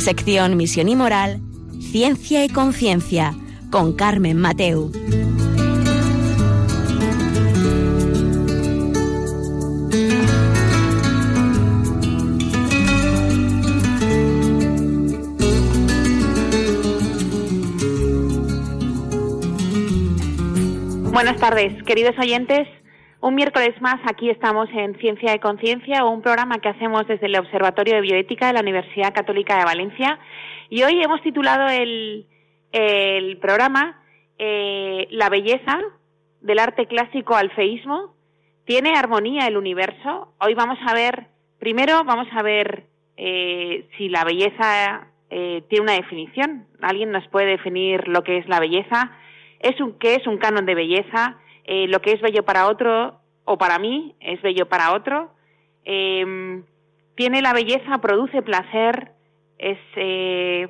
[0.00, 1.40] Sección Misión y Moral,
[1.78, 3.34] Ciencia y Conciencia,
[3.70, 4.90] con Carmen Mateu.
[21.12, 22.66] Buenas tardes, queridos oyentes.
[23.30, 27.38] Un miércoles más aquí estamos en Ciencia y Conciencia, un programa que hacemos desde el
[27.38, 30.18] Observatorio de Bioética de la Universidad Católica de Valencia.
[30.68, 32.26] Y hoy hemos titulado el,
[33.40, 34.02] programa
[34.36, 35.78] eh, La belleza
[36.40, 38.16] del arte clásico al feísmo.
[38.64, 40.34] ¿Tiene armonía el universo?
[40.40, 41.28] Hoy vamos a ver,
[41.60, 42.86] primero vamos a ver
[43.16, 46.66] eh, si la belleza eh, tiene una definición.
[46.82, 49.12] ¿Alguien nos puede definir lo que es la belleza?
[49.60, 53.19] es un, qué es un canon de belleza, eh, lo que es bello para otro
[53.50, 55.32] o para mí es bello para otro.
[55.84, 56.64] Em,
[57.16, 59.10] tiene la belleza, produce placer,
[59.58, 60.68] es, eh,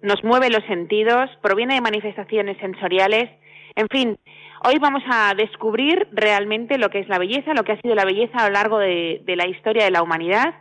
[0.00, 3.30] nos mueve los sentidos, proviene de manifestaciones sensoriales.
[3.76, 4.18] En fin,
[4.64, 8.06] hoy vamos a descubrir realmente lo que es la belleza, lo que ha sido la
[8.06, 10.54] belleza a lo largo de la historia de la humanidad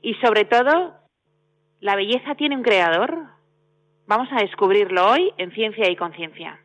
[0.00, 0.94] y sobre todo,
[1.80, 3.18] ¿la belleza tiene un creador?
[4.06, 6.58] Vamos a descubrirlo hoy en Ciencia y Conciencia.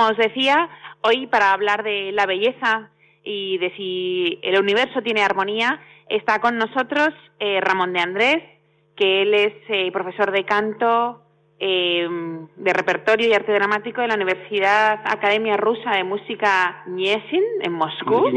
[0.00, 0.70] Como os decía,
[1.02, 2.88] hoy para hablar de la belleza
[3.22, 5.78] y de si el universo tiene armonía,
[6.08, 8.42] está con nosotros eh, Ramón de Andrés,
[8.96, 11.20] que él es eh, profesor de canto,
[11.58, 17.72] em, de repertorio y arte dramático de la Universidad Academia Rusa de Música Niesin, en
[17.74, 18.30] Moscú.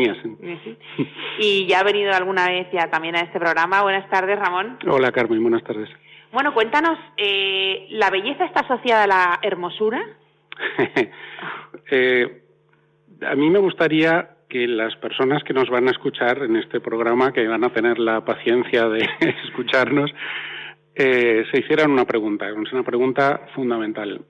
[1.40, 3.84] Y ya ha venido alguna vez ya también a este programa.
[3.84, 4.80] Buenas tardes, Ramón.
[4.86, 5.90] Hola, Carmen, buenas tardes.
[6.34, 10.04] Bueno, cuéntanos, eh, ¿la belleza está asociada a la hermosura?
[11.92, 12.42] Eh,
[13.22, 17.34] a mí me gustaría que las personas que nos van a escuchar en este programa,
[17.34, 19.00] que van a tener la paciencia de
[19.46, 20.12] escucharnos,
[20.96, 24.22] eh, se hicieran una pregunta, es una pregunta fundamental.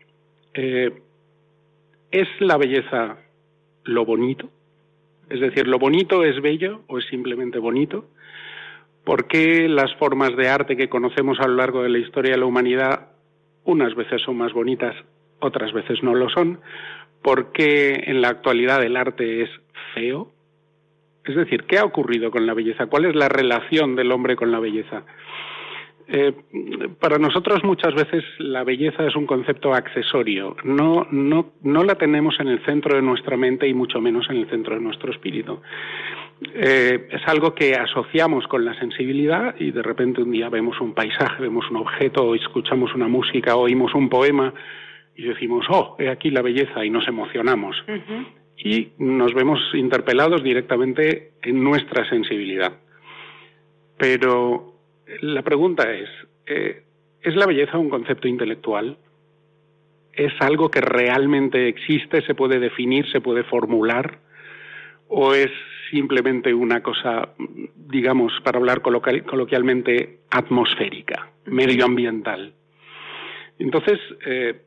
[0.53, 0.91] Eh,
[2.11, 3.17] ¿Es la belleza
[3.83, 4.49] lo bonito?
[5.29, 8.05] Es decir, ¿lo bonito es bello o es simplemente bonito?
[9.03, 12.37] ¿Por qué las formas de arte que conocemos a lo largo de la historia de
[12.37, 13.09] la humanidad
[13.65, 14.95] unas veces son más bonitas
[15.47, 16.59] otras veces no lo son,
[17.21, 19.49] por qué en la actualidad el arte es
[19.93, 20.31] feo.
[21.25, 22.87] Es decir, ¿qué ha ocurrido con la belleza?
[22.87, 25.03] ¿Cuál es la relación del hombre con la belleza?
[26.07, 26.33] Eh,
[26.99, 32.37] para nosotros muchas veces la belleza es un concepto accesorio, no, no, no la tenemos
[32.41, 35.61] en el centro de nuestra mente y mucho menos en el centro de nuestro espíritu.
[36.53, 40.93] Eh, es algo que asociamos con la sensibilidad y de repente un día vemos un
[40.93, 44.53] paisaje, vemos un objeto, escuchamos una música, oímos un poema
[45.15, 47.75] y decimos, oh, he aquí la belleza y nos emocionamos.
[48.57, 52.73] Y nos vemos interpelados directamente en nuestra sensibilidad.
[53.97, 54.73] Pero
[55.21, 56.09] la pregunta es,
[56.45, 56.83] eh,
[57.21, 58.97] ¿es la belleza un concepto intelectual?
[60.13, 64.19] ¿Es algo que realmente existe, se puede definir, se puede formular?
[65.07, 65.51] ¿O es
[65.91, 67.33] simplemente una cosa,
[67.75, 72.53] digamos, para hablar coloquialmente, atmosférica, medioambiental?
[73.59, 74.61] Entonces, eh,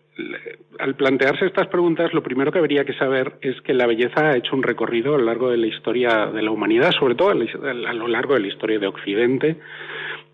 [0.78, 4.36] al plantearse estas preguntas, lo primero que habría que saber es que la belleza ha
[4.36, 7.34] hecho un recorrido a lo largo de la historia de la humanidad, sobre todo a
[7.34, 9.56] lo largo de la historia de Occidente,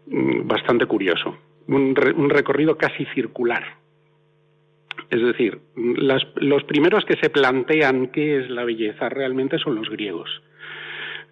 [0.06, 1.36] mm, bastante curioso.
[1.68, 3.64] Un, recorrido casi circular.
[5.10, 10.42] Es decir, los primeros que se plantean qué es la belleza realmente son los griegos.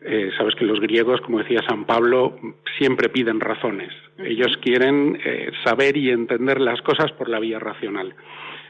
[0.02, 2.38] Eh, sabes que los griegos, como decía San Pablo,
[2.78, 3.92] siempre piden razones.
[4.18, 8.14] Ellos quieren eh, saber y entender las cosas por la vía racional.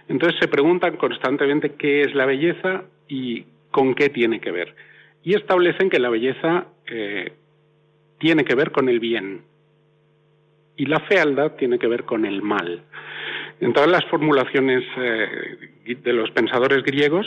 [0.09, 4.75] Entonces se preguntan constantemente qué es la belleza y con qué tiene que ver.
[5.23, 7.33] Y establecen que la belleza eh,
[8.19, 9.43] tiene que ver con el bien
[10.77, 12.83] y la fealdad tiene que ver con el mal.
[13.61, 17.27] En todas las formulaciones de los pensadores griegos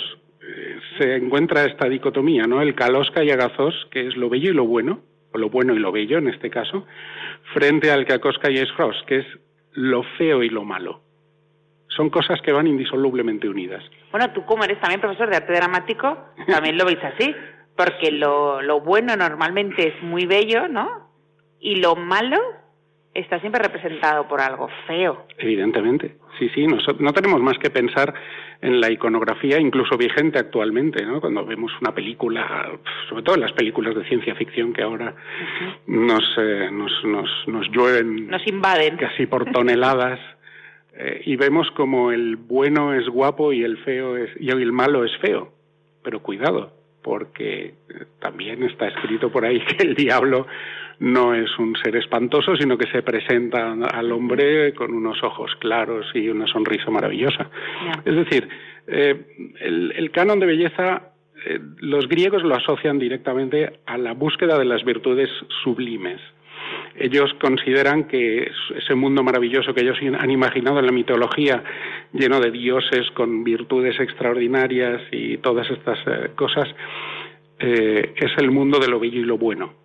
[0.97, 2.61] se encuentra esta dicotomía, ¿no?
[2.61, 5.01] El Kaloska y Agazos, que es lo bello y lo bueno,
[5.33, 6.85] o lo bueno y lo bello en este caso,
[7.53, 9.25] frente al Kakoska y Frost, que es
[9.73, 11.01] lo feo y lo malo.
[11.87, 13.83] Son cosas que van indisolublemente unidas.
[14.11, 16.17] Bueno, tú como eres también profesor de arte dramático,
[16.47, 17.35] también lo veis así,
[17.75, 21.09] porque lo, lo bueno normalmente es muy bello, ¿no?
[21.59, 22.39] Y lo malo
[23.13, 25.25] está siempre representado por algo feo.
[25.37, 28.13] Evidentemente, sí, sí, no, no, tenemos más que pensar
[28.63, 31.19] en la iconografía, incluso vigente actualmente, ¿no?
[31.19, 32.71] Cuando vemos una película,
[33.09, 35.13] sobre todo en las películas de ciencia ficción que ahora
[35.85, 38.29] nos, eh, nos, nos, nos, llueven.
[38.29, 38.95] Nos invaden.
[38.95, 40.17] Casi por toneladas.
[40.95, 45.03] eh, y vemos como el bueno es guapo y el feo es, y el malo
[45.03, 45.51] es feo.
[46.01, 46.71] Pero cuidado,
[47.03, 47.73] porque
[48.21, 50.47] también está escrito por ahí que el diablo
[51.03, 56.05] no es un ser espantoso, sino que se presenta al hombre con unos ojos claros
[56.13, 57.49] y una sonrisa maravillosa.
[58.05, 58.47] Es decir,
[58.87, 59.13] eh,
[59.59, 61.11] el, el, canon de belleza,
[61.45, 65.29] eh, los griegos lo asocian directamente a la búsqueda de las virtudes
[65.61, 66.21] sublimes.
[66.95, 71.65] Ellos consideran que ese mundo maravilloso que ellos han imaginado en la mitología,
[72.13, 76.73] lleno de dioses con virtudes extraordinarias y todas estas eh, cosas,
[77.59, 79.82] es el mundo de lo bello y lo bueno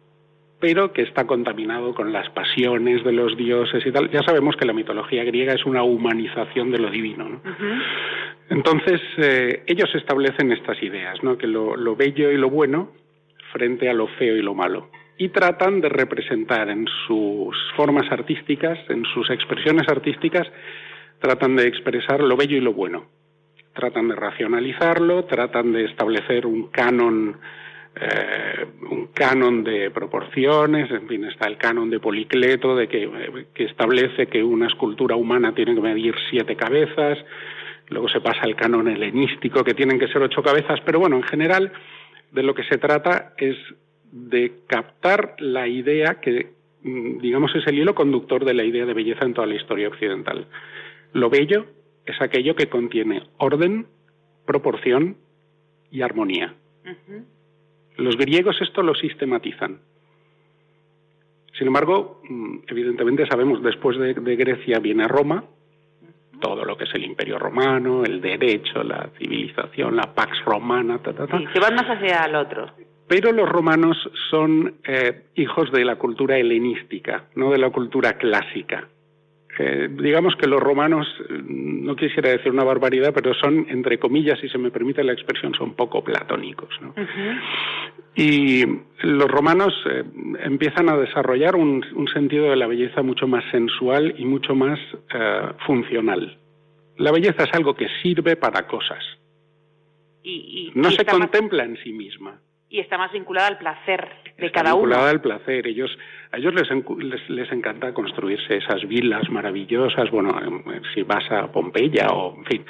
[0.60, 4.10] pero que está contaminado con las pasiones de los dioses y tal.
[4.10, 7.28] Ya sabemos que la mitología griega es una humanización de lo divino.
[7.28, 7.36] ¿no?
[7.36, 7.82] Uh -huh.
[8.50, 11.38] Entonces, eh, ellos establecen estas ideas, ¿no?
[11.38, 12.92] que lo, lo, bello y lo bueno
[13.52, 14.90] frente a lo feo y lo malo.
[15.16, 20.46] Y tratan de representar en sus formas artísticas, en sus expresiones artísticas,
[21.20, 23.06] tratan de expresar lo bello y lo bueno.
[23.74, 27.36] Tratan de racionalizarlo, tratan de establecer un canon
[28.00, 33.64] eh, un canon de proporciones, en fin, está el canon de Policleto, de que, que,
[33.64, 37.18] establece que una escultura humana tiene que medir siete cabezas,
[37.88, 41.24] luego se pasa al canon helenístico, que tienen que ser ocho cabezas, pero bueno, en
[41.24, 41.72] general,
[42.30, 43.56] de lo que se trata es
[44.12, 46.52] de captar la idea que,
[46.82, 49.88] mm, digamos, es el hilo conductor de la idea de belleza en toda la historia
[49.88, 50.46] occidental.
[51.12, 51.66] Lo bello
[52.06, 53.86] es aquello que contiene orden,
[54.46, 55.16] proporción
[55.90, 56.54] y armonía.
[57.98, 59.80] Los griegos esto lo sistematizan.
[61.56, 65.44] Sin embargo, mm, evidentemente sabemos, después de, de, Grecia viene Roma,
[66.40, 71.12] todo lo que es el imperio romano, el derecho, la civilización, la pax romana, ta,
[71.12, 71.38] ta, ta.
[71.38, 72.70] Sí, se van más hacia el otro.
[73.08, 73.96] Pero los romanos
[74.30, 78.86] son eh, hijos de la cultura helenística, no de la cultura clásica.
[79.58, 84.48] Eh, digamos que los romanos, no quisiera decir una barbaridad, pero son, entre comillas, si
[84.48, 86.68] se me permite la expresión, son poco platónicos.
[86.80, 86.90] ¿no?
[86.90, 87.40] Uh -huh.
[88.14, 88.64] Y
[89.02, 90.04] los romanos eh,
[90.44, 94.78] empiezan a desarrollar un, un, sentido de la belleza mucho más sensual y mucho más
[95.12, 96.38] eh, funcional.
[96.96, 99.04] La belleza es algo que sirve para cosas.
[100.22, 101.76] Y, y, no y se contempla más...
[101.78, 104.08] en sí misma y está más vinculada al placer
[104.38, 105.10] de cada vinculada uno.
[105.10, 105.66] al placer.
[105.66, 105.90] Ellos,
[106.32, 110.10] a ellos les, les, les, encanta construirse esas vilas maravillosas.
[110.10, 110.34] Bueno,
[110.94, 112.64] si vas a Pompeya o, en fin.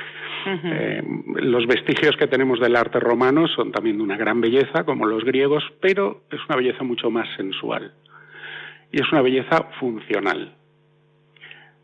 [0.46, 0.60] Uh -huh.
[0.64, 1.02] eh,
[1.42, 5.24] los vestigios que tenemos del arte romano son también de una gran belleza, como los
[5.24, 7.92] griegos, pero es una belleza mucho más sensual.
[8.90, 10.54] Y es una belleza funcional.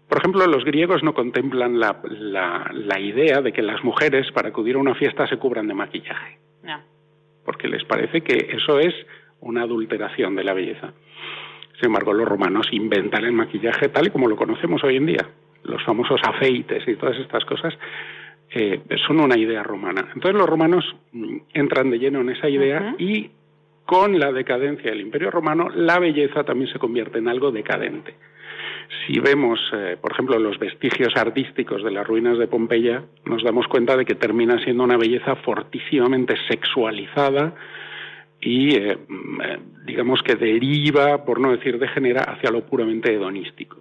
[0.09, 4.49] Por ejemplo, los griegos no contemplan la, la, la idea de que las mujeres, para
[4.51, 6.39] acudir a una fiesta, se cubran de maquillaje.
[6.63, 6.95] No
[7.45, 8.95] porque les parece que eso es
[9.45, 10.93] una adulteración de la belleza.
[11.75, 15.29] Sin embargo, los romanos inventan el maquillaje tal y como lo conocemos hoy en día.
[15.65, 17.75] Los famosos afeites y todas estas cosas
[18.51, 20.09] eh, son una idea romana.
[20.15, 23.01] Entonces los romanos mm, entran de lleno en esa idea uh -huh.
[23.01, 23.31] y
[23.85, 28.15] con la decadencia del imperio romano, la belleza también se convierte en algo decadente.
[29.07, 33.67] Si vemos, eh, por ejemplo, los vestigios artísticos de las ruinas de Pompeya, nos damos
[33.67, 37.55] cuenta de que termina siendo una belleza fortísimamente sexualizada
[38.45, 38.99] y, eh,
[39.87, 43.79] digamos que deriva, por no decir degenera, hacia lo puramente hedonístico.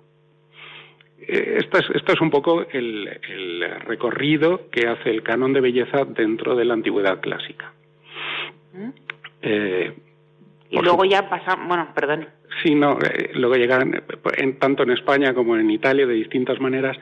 [1.26, 6.06] Esto, es, esto es un poco el, el recorrido que hace el canon de belleza
[6.06, 7.74] dentro de la antigüedad clásica.
[9.42, 9.94] Eh,
[10.70, 12.28] y luego ya pasa, bueno, perdón.
[12.64, 14.04] Sí, no, eh, luego llegan,
[14.38, 16.98] en, tanto en España como en Italia, de distintas maneras,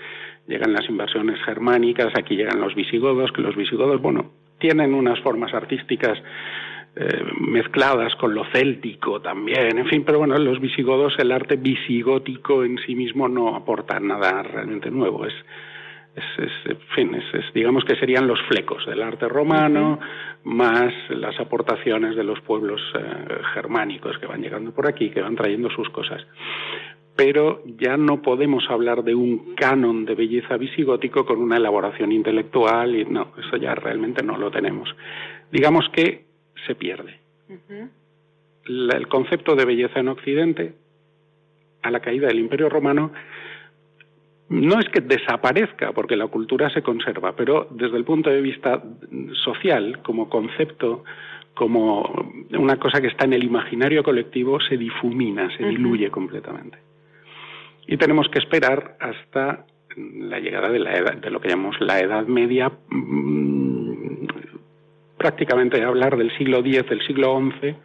[0.48, 5.54] llegan las invasiones germánicas, aquí llegan los visigodos, que los visigodos, bueno, tienen unas formas
[5.54, 6.22] artísticas
[6.94, 12.66] eh, mezcladas con lo céltico también, en fin, pero bueno, los visigodos, el arte visigótico
[12.66, 15.34] en sí mismo no aporta nada realmente nuevo, es,
[16.16, 20.04] es, es, en fin, es, es, digamos que serían los flecos del arte romano, uh
[20.04, 20.54] -huh.
[20.54, 25.38] más las aportaciones de los pueblos eh, germánicos que van llegando por aquí, que van
[25.38, 26.22] trayendo sus cosas.
[27.16, 32.96] Pero ya no podemos hablar de un canon de belleza visigótico con una elaboración intelectual,
[32.96, 34.94] y no, eso ya realmente no lo tenemos.
[35.52, 36.31] Digamos que
[36.66, 37.20] se pierde.
[37.50, 37.90] Uh -huh.
[38.96, 40.74] el concepto de belleza en Occidente,
[41.82, 43.12] a la caída del Imperio Romano,
[44.50, 48.84] no es que desaparezca, porque la cultura se conserva, pero desde el punto de vista
[49.46, 51.06] social, como concepto,
[51.54, 56.78] como una cosa que está en el imaginario colectivo, se difumina, se diluye completamente.
[57.88, 59.66] Y tenemos que esperar hasta
[59.96, 63.61] la llegada de, la edad, de lo que llamamos la Edad Media, mm,
[65.22, 67.76] prácticamente hablar del siglo X, del siglo XI,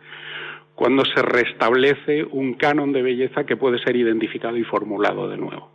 [0.75, 5.71] cuando se restablece un canon de belleza que puede ser identificado y formulado de nuevo.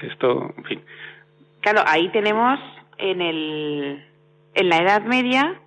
[0.00, 0.80] Esto, en fin.
[1.60, 2.58] Claro, ahí tenemos
[2.96, 4.02] en, el,
[4.54, 5.60] en la Edad Media,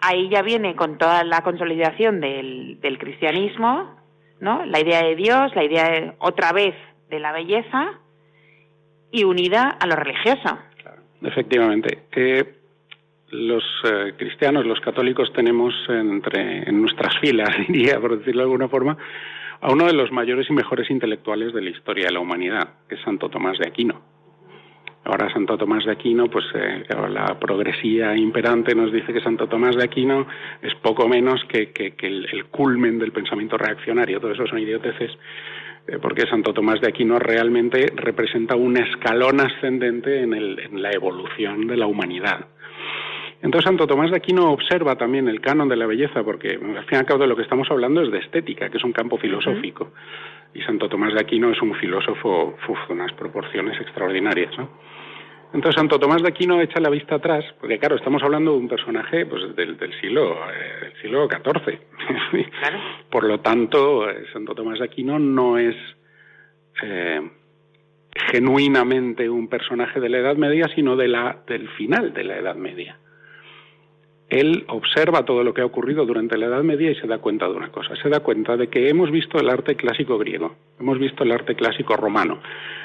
[0.00, 3.96] ahí ya viene con toda la consolidación del, del cristianismo,
[4.38, 4.64] ¿no?
[4.66, 6.76] La idea de Dios, la idea de, otra vez
[7.10, 7.98] de la belleza
[9.10, 10.58] y unida a lo religioso.
[11.22, 12.04] efectivamente.
[12.12, 12.61] Eh,
[13.32, 18.68] los eh, cristianos, los católicos, tenemos entre, en nuestras filas, diría, por decirlo de alguna
[18.68, 18.96] forma,
[19.60, 22.96] a uno de los mayores y mejores intelectuales de la historia de la humanidad, que
[22.96, 24.02] es Santo Tomás de Aquino.
[25.04, 29.76] Ahora Santo Tomás de Aquino, pues eh, la progresía imperante nos dice que Santo Tomás
[29.76, 30.26] de Aquino
[30.60, 31.72] es poco menos que,
[32.02, 34.20] el, culmen del pensamiento reaccionario.
[34.20, 35.10] Todo eso son idioteces,
[35.88, 41.76] eh, porque Santo Tomás de Aquino realmente representa un escalón ascendente en la evolución de
[41.76, 42.46] la humanidad.
[43.42, 46.92] Entonces Santo Tomás de Aquino observa también el canon de la belleza, porque al fin
[46.92, 49.18] y al cabo de lo que estamos hablando es de estética, que es un campo
[49.18, 49.92] filosófico.
[50.54, 54.56] Y Santo Tomás de Aquino es un filósofo de unas proporciones extraordinarias.
[54.56, 54.68] ¿no?
[55.52, 58.68] Entonces Santo Tomás de Aquino echa la vista atrás, porque claro, estamos hablando de un
[58.68, 61.80] personaje pues, del, siglo eh, siglo XIV.
[63.10, 65.74] Por lo tanto, eh, Santo Tomás de Aquino no es
[66.80, 67.28] eh,
[68.30, 72.54] genuinamente un personaje de la Edad Media, sino de la, del final de la Edad
[72.54, 72.98] Media
[74.32, 77.46] él observa todo lo que ha ocurrido durante la Edad Media y se da cuenta
[77.48, 80.98] de una cosa, se da cuenta de que hemos visto el arte clásico griego, hemos
[80.98, 82.40] visto el arte clásico romano,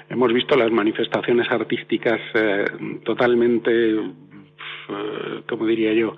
[0.09, 2.65] hemos visto las manifestaciones artísticas eh,
[3.05, 6.17] totalmente, eh, como diría yo,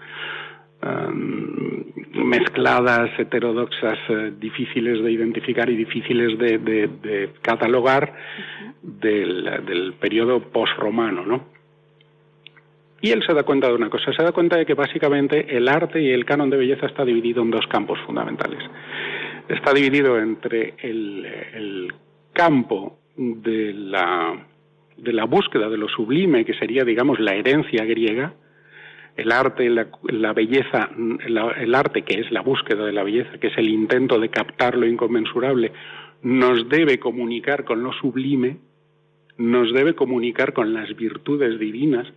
[0.81, 1.07] eh,
[2.15, 3.99] mezcladas, heterodoxas,
[4.39, 8.15] difíciles de identificar y difíciles de, catalogar
[8.81, 11.58] del, del periodo post-romano, ¿no?
[13.01, 15.67] Y él se da cuenta de una cosa, se da cuenta de que básicamente el
[15.67, 18.59] arte y el canon de belleza está dividido en dos campos fundamentales.
[19.47, 21.93] Está dividido entre el,
[22.33, 24.45] campo de la,
[24.97, 28.33] de la búsqueda de lo sublime, que sería, digamos, la herencia griega,
[29.17, 30.89] el arte, la, la belleza,
[31.25, 34.77] el arte que es la búsqueda de la belleza, que es el intento de captar
[34.77, 35.73] lo inconmensurable,
[36.21, 38.57] nos debe comunicar con lo sublime,
[39.37, 42.07] nos debe comunicar con las virtudes divinas,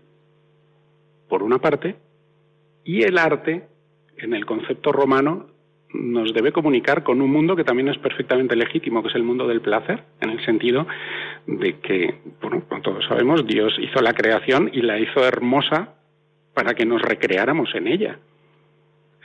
[1.33, 1.97] por una parte,
[2.85, 3.63] y el arte,
[4.19, 5.47] en el concepto romano,
[5.95, 9.49] nos debe comunicar con un mundo que también es perfectamente legítimo, que es el mundo
[9.49, 10.87] del placer, en el sentido
[11.47, 15.95] de que, bueno, como todos sabemos, Dios hizo la creación y la hizo hermosa
[16.53, 18.19] para que nos recreáramos en ella.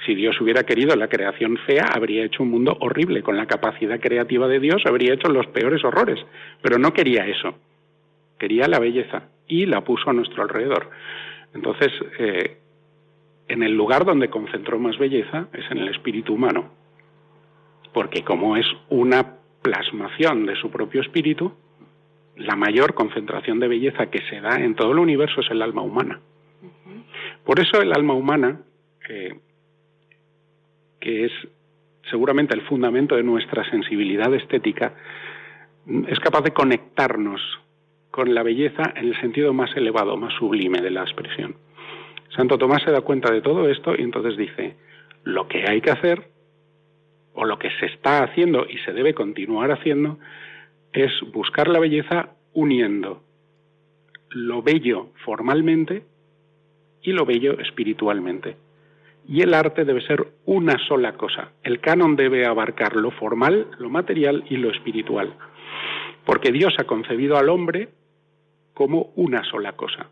[0.05, 3.21] Si Dios hubiera querido la creación fea, habría hecho un mundo horrible.
[3.21, 6.25] Con la capacidad creativa de Dios habría hecho los peores horrores.
[6.61, 7.55] Pero no quería eso.
[8.39, 10.89] Quería la belleza y la puso a nuestro alrededor.
[11.53, 12.57] Entonces, eh,
[13.47, 16.69] en el lugar donde concentró más belleza es en el espíritu humano,
[17.93, 21.53] porque como es una plasmación de su propio espíritu,
[22.35, 25.81] la mayor concentración de belleza que se da en todo el universo es el alma
[25.81, 26.19] humana.
[27.43, 28.61] Por eso el alma humana,
[29.07, 29.39] que
[31.25, 31.31] es
[32.09, 34.93] seguramente el fundamento de nuestra sensibilidad estética,
[36.07, 37.41] es capaz de conectarnos
[38.17, 41.53] con la belleza en el sentido más elevado, más sublime de la expresión.
[42.35, 44.75] Santo Tomás se da cuenta de todo esto y entonces dice,
[45.23, 46.23] lo que hay que hacer,
[47.35, 50.17] o lo que se está haciendo y se debe continuar haciendo,
[50.93, 53.21] es buscar la belleza uniendo
[54.31, 56.01] lo bello formalmente
[57.03, 58.57] y lo bello espiritualmente.
[59.27, 61.51] Y el arte debe ser una sola cosa.
[61.61, 65.35] El canon debe abarcar lo formal, lo material y lo espiritual.
[66.25, 67.89] Porque Dios ha concebido al hombre
[68.77, 70.11] como una sola cosa,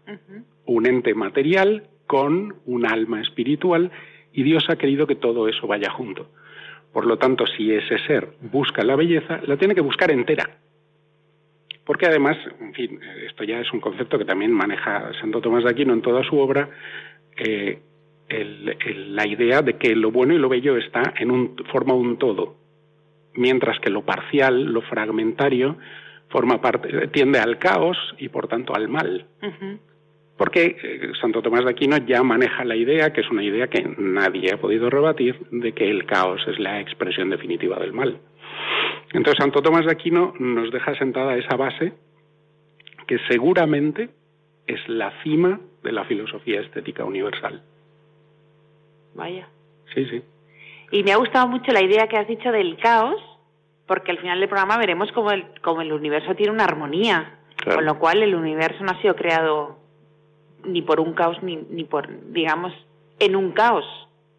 [0.65, 3.91] un ente material con un alma espiritual
[4.33, 6.31] y Dios ha querido que todo eso vaya junto.
[6.91, 10.49] Por lo tanto, si ese ser busca la belleza, la tiene que buscar entera.
[11.85, 15.69] Porque además, en fin, esto ya es un concepto que también maneja Santo Tomás de
[15.69, 16.67] Aquino en toda su obra,
[17.37, 17.81] eh,
[18.29, 22.55] la idea de que lo bueno y lo bello está en un, forma un todo,
[23.35, 25.77] mientras que lo parcial, lo fragmentario,
[26.29, 29.25] forma parte, tiende al caos y por tanto al mal.
[30.37, 33.83] Porque eh, Santo Tomás de Aquino ya maneja la idea, que es una idea que
[33.97, 38.19] nadie ha podido rebatir, de que el caos es la expresión definitiva del mal.
[39.13, 41.93] Entonces Santo Tomás de Aquino nos deja sentada esa base
[43.07, 44.09] que seguramente
[44.67, 47.61] es la cima de la filosofía estética universal.
[49.13, 49.47] Vaya.
[49.93, 50.21] Sí, sí.
[50.91, 53.21] Y me ha gustado mucho la idea que has dicho del caos,
[53.87, 57.85] porque al final del programa veremos cómo el, cómo el universo tiene una armonía, con
[57.85, 59.77] lo cual el universo no ha sido creado
[60.63, 62.73] ni por un caos ni, ni por, digamos,
[63.19, 63.85] en un caos.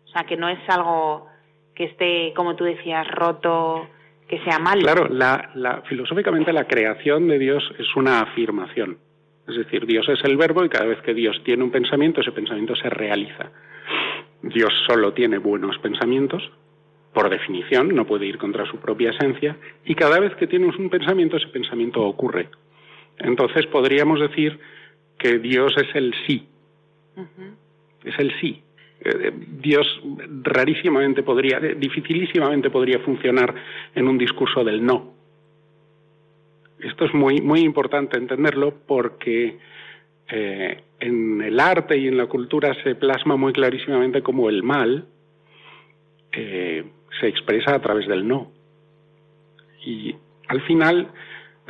[0.05, 1.26] O sea, que no es algo
[1.75, 3.87] que esté, como tú decías, roto,
[4.29, 4.81] que sea mal.
[4.81, 8.99] Claro, la, la, filosóficamente la creación de Dios es una afirmación.
[9.47, 12.33] Es decir, Dios es el verbo y cada vez que Dios tiene un pensamiento, ese
[12.33, 13.50] pensamiento se realiza.
[14.43, 16.43] Dios solo tiene buenos pensamientos,
[17.16, 19.56] por definición, no puede ir contra su propia esencia,
[19.87, 22.50] y cada vez que tiene un pensamiento, ese pensamiento ocurre.
[23.16, 24.61] Entonces podríamos decir
[25.16, 26.46] que Dios es el sí.
[28.04, 28.62] Es el sí.
[29.00, 29.87] Eh, Dios
[30.42, 33.54] rarísimamente podría, eh, dificilísimamente podría funcionar
[33.94, 35.14] en un discurso del no.
[36.80, 39.56] Esto es muy, muy importante entenderlo porque
[40.28, 45.06] eh, en el arte y en la cultura se plasma muy clarísimamente como el mal
[47.20, 48.52] se expresa a través del no.
[49.85, 50.14] Y
[50.49, 51.08] al final,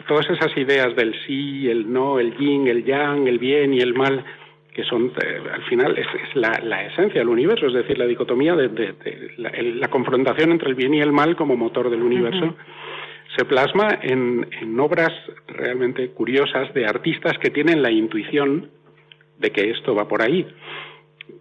[0.08, 3.94] todas esas ideas del sí, el no, el yin, el yang, el bien y el
[3.94, 4.24] mal,
[4.72, 8.94] que son, eh, al final, es, la, esencia del universo, es decir, la dicotomía de,
[9.38, 12.54] la, confrontación entre el bien y el mal como motor del universo
[13.36, 15.12] se plasma en, obras
[15.46, 18.70] realmente curiosas de artistas que tienen la intuición
[19.38, 20.46] de que esto va por ahí.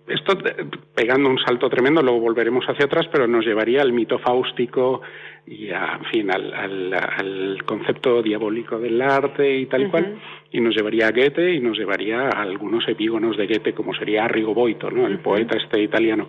[0.07, 4.19] Esto, eh, pegando un salto tremendo, luego volveremos hacia atrás, pero nos llevaría al mito
[4.19, 5.01] fáustico
[5.47, 10.19] y, a, en fin, al, concepto diabólico del arte y tal y cual,
[10.51, 14.25] y nos llevaría a Goethe y nos llevaría a algunos epígonos de Goethe, como sería
[14.25, 15.07] Arrigo Boito, ¿no?
[15.07, 16.27] el poeta este italiano.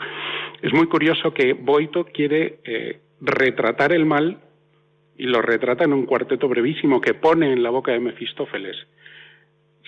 [0.62, 4.38] Es muy curioso que Boito quiere eh, retratar el mal
[5.18, 8.76] y lo retrata en un cuarteto brevísimo que pone en la boca de Mefistófeles.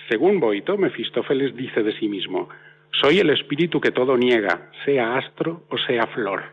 [0.09, 2.49] Según Boito, Mefistófeles dice de sí mismo,
[2.91, 6.43] soy el espíritu que todo niega, sea astro o sea flor.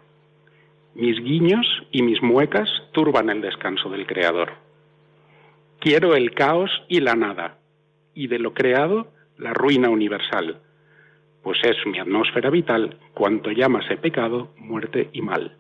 [0.94, 4.53] Mis guiños y mis muecas turban el descanso del Creador.
[5.81, 7.59] Quiero el caos y la nada,
[8.14, 10.61] y de lo creado la ruina universal,
[11.42, 15.55] pues es mi atmósfera vital cuanto llamase pecado, muerte y mal.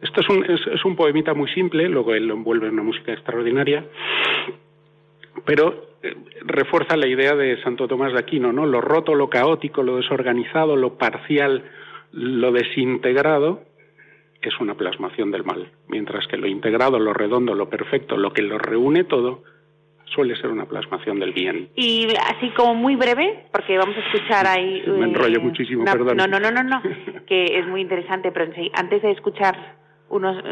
[0.00, 3.12] Esto es un, es, un poemita muy simple, luego él lo envuelve en una música
[3.12, 3.84] extraordinaria,
[5.44, 5.87] pero
[6.42, 8.66] refuerza la idea de Santo Tomás de Aquino, ¿no?
[8.66, 11.64] Lo roto, lo caótico, lo desorganizado, lo parcial,
[12.12, 13.68] lo desintegrado
[14.48, 18.42] es una plasmación del mal, mientras que lo integrado, lo redondo, lo perfecto, lo que
[18.42, 19.42] lo reúne todo,
[20.04, 21.68] suele ser una plasmación del bien.
[21.74, 24.82] Y así como muy breve, porque vamos a escuchar ahí...
[24.86, 26.16] Me enrollo eh, muchísimo, perdón.
[26.16, 26.82] No, no, no, no, no,
[27.26, 29.76] que es muy interesante, pero antes de escuchar
[30.08, 30.42] unos,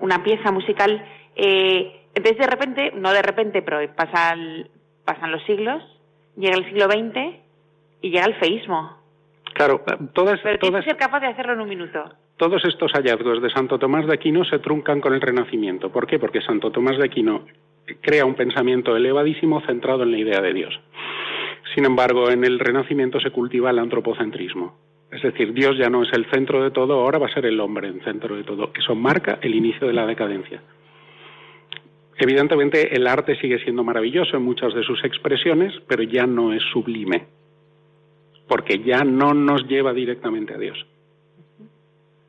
[0.00, 1.02] una pieza musical,
[1.36, 4.68] eh, entonces de repente, no de repente, pero pasan,
[5.04, 5.82] pasan los siglos,
[6.36, 7.36] llega el siglo XX
[8.00, 8.98] y llega el feísmo.
[9.54, 10.40] Claro, todas...
[10.42, 12.04] Pero todas, que ser capaz de hacerlo en un minuto.
[12.36, 15.90] Todos estos hallazgos de Santo Tomás de Aquino se truncan con el Renacimiento.
[15.90, 16.18] ¿Por qué?
[16.18, 17.46] Porque Santo Tomás de Aquino
[18.00, 20.80] crea un pensamiento elevadísimo centrado en la idea de Dios.
[21.74, 24.76] Sin embargo, en el Renacimiento se cultiva el antropocentrismo.
[25.10, 27.60] Es decir, Dios ya no es el centro de todo, ahora va a ser el
[27.60, 28.72] hombre el centro de todo.
[28.76, 30.60] Eso marca el inicio de la decadencia.
[32.16, 36.62] Evidentemente el arte sigue siendo maravilloso en muchas de sus expresiones, pero ya no es
[36.72, 37.26] sublime,
[38.48, 40.86] porque ya no nos lleva directamente a Dios.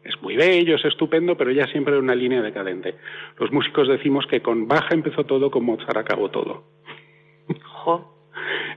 [0.04, 2.96] Es muy bello, es estupendo, pero ya siempre en una línea decadente.
[3.40, 6.76] Los músicos decimos que con Baja empezó todo, con Mozart acabó todo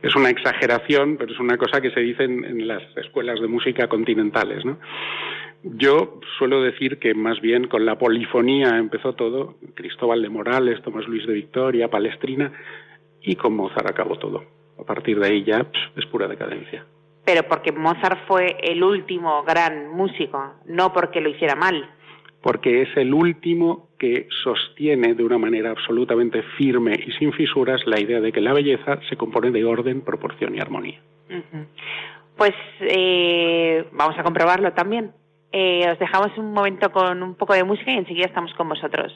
[0.03, 3.89] es una exageración, pero es una cosa que se dice en, las escuelas de música
[3.89, 4.65] continentales.
[4.65, 4.79] ¿no?
[5.63, 11.07] Yo suelo decir que más bien con la polifonía empezó todo, Cristóbal de Morales, Tomás
[11.09, 12.53] Luis de Victoria, Palestrina,
[13.23, 14.45] y con Mozart acabó todo.
[14.79, 15.67] A partir de ahí ya
[15.97, 16.87] es pura decadencia.
[17.25, 21.89] Pero porque Mozart fue el último gran músico, no porque lo hiciera mal
[22.43, 28.01] porque es el último que sostiene de una manera absolutamente firme y sin fisuras la
[28.01, 31.01] idea de que la belleza se compone de orden, proporción y armonía.
[32.37, 35.13] Pues eh, vamos a comprobarlo también.
[35.53, 39.13] Eh, os dejamos un momento con un poco de música y enseguida estamos con vosotros.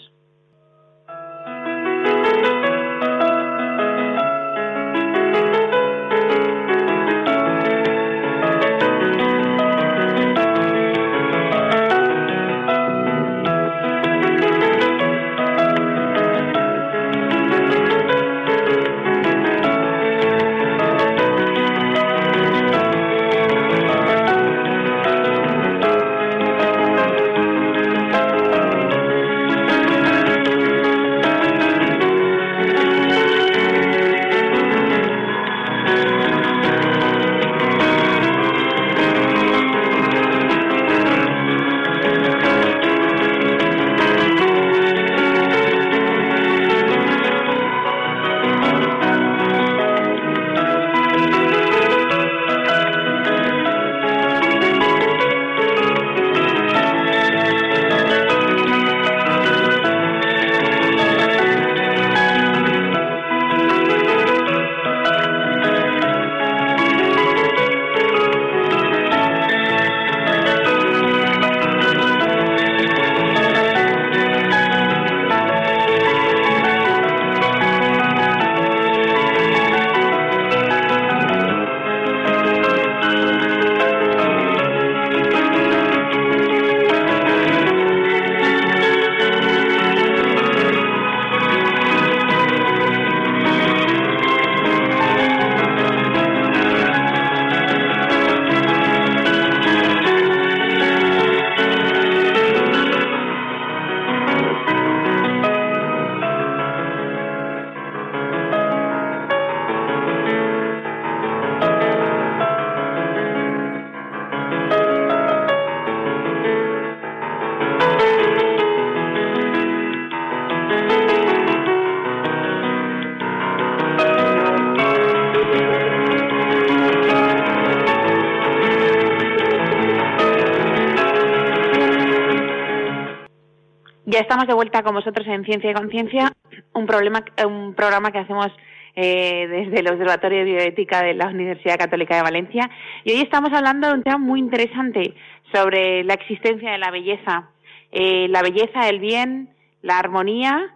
[134.47, 136.33] De vuelta con vosotros en Ciencia y Conciencia,
[136.75, 138.49] un, problema, un programa que hacemos
[138.95, 142.71] eh, desde el Observatorio de Bioética de la Universidad Católica de Valencia.
[143.05, 145.15] Y hoy estamos hablando de un tema muy interesante
[145.53, 147.51] sobre la existencia de la belleza.
[147.91, 149.51] Eh, la belleza, el bien,
[149.83, 150.75] la armonía,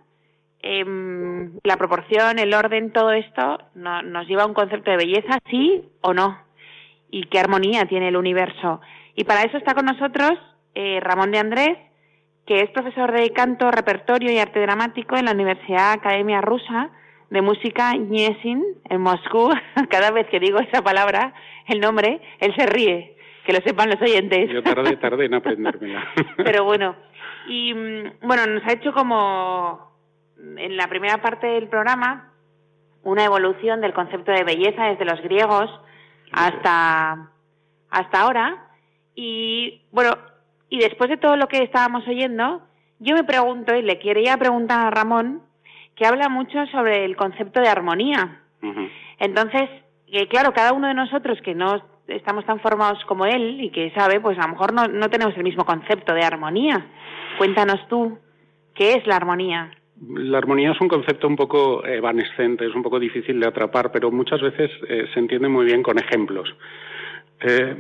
[0.63, 5.85] em, la proporción, el orden, todo esto nos lleva a un concepto de belleza, sí
[6.01, 6.39] o no.
[7.11, 8.81] Y qué armonía tiene el universo.
[9.15, 10.33] Y para eso está con nosotros
[10.75, 11.79] eh, Ramón de Andrés,
[12.47, 16.91] que es profesor de canto, repertorio y arte dramático en la Universidad Academia Rusa
[17.31, 19.51] de Música Ñesin en Moscú.
[19.91, 21.35] Cada vez que digo esa palabra,
[21.67, 24.49] el nombre, él se ríe, que lo sepan los oyentes.
[24.51, 26.07] Yo tardé, tardé en aprendérmela.
[26.37, 26.95] Pero bueno,
[27.49, 29.91] y mm, bueno, nos ha hecho como
[30.39, 32.33] en la primera parte del programa
[33.03, 35.69] una evolución del concepto de belleza desde los griegos
[36.33, 37.31] hasta,
[37.91, 38.69] hasta ahora.
[39.15, 40.13] Y bueno,
[40.69, 42.63] y después de todo lo que estábamos oyendo,
[42.99, 45.43] yo me pregunto, y le quería preguntar a Ramón,
[45.95, 48.43] que habla mucho sobre el concepto de armonía.
[49.19, 49.69] Entonces,
[50.29, 54.21] claro, cada uno de nosotros que no estamos tan formados como él y que sabe,
[54.21, 56.87] pues a lo mejor no, no tenemos el mismo concepto de armonía.
[57.39, 58.19] Cuéntanos tú,
[58.75, 59.71] ¿qué es la armonía?
[60.15, 64.11] La armonía es un concepto un poco evanescente, es un poco difícil de atrapar, pero
[64.11, 66.55] muchas veces eh, se entiende muy bien con ejemplos.
[67.41, 67.77] Eh,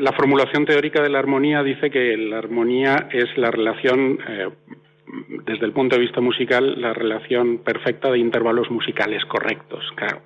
[0.00, 4.48] la formulación teórica de la armonía dice que la armonía es la relación, eh,
[5.44, 9.84] desde el punto de vista musical, la relación perfecta de intervalos musicales correctos.
[9.94, 10.22] Claro,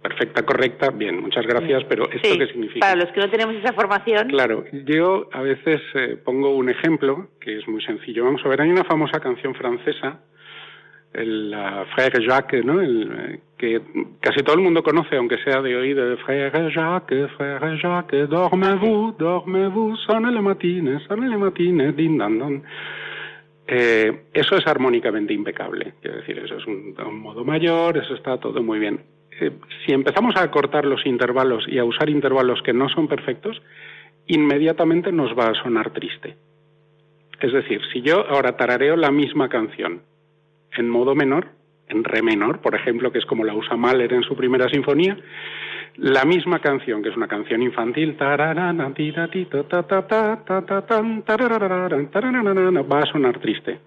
[0.00, 2.80] perfecta, correcta, bien, muchas gracias, pero ¿esto qué significa?
[2.80, 4.28] Para los que no tenemos esa formación.
[4.28, 8.24] Claro, yo a veces eh, pongo un ejemplo que es muy sencillo.
[8.24, 10.20] Vamos a ver, hay una famosa canción francesa
[11.12, 11.54] el
[11.94, 12.80] Frère Jacques, ¿no?
[12.80, 13.80] El, que
[14.20, 19.96] casi todo el mundo conoce, aunque sea de oído, Frère Jacques, Frère Jacques, dormez-vous, dormez-vous,
[19.96, 22.62] sonne le matine, sonne le matine, din dan don.
[23.66, 28.62] Eh, eso es armónicamente impecable, quiero decir, eso es un, modo mayor, eso está todo
[28.62, 29.00] muy bien.
[29.40, 29.50] Eh,
[29.84, 33.60] si empezamos a cortar los intervalos y a usar intervalos que no son perfectos,
[34.26, 36.36] inmediatamente nos va a sonar triste.
[37.40, 40.02] Es decir, si yo ahora tarareo la misma canción,
[40.76, 41.48] en modo menor,
[41.88, 45.16] en re menor, por ejemplo, que es como la usa Mahler en su primera sinfonía,
[45.96, 48.16] la misma canción, que es una canción infantil,
[52.82, 53.78] va a sonar triste.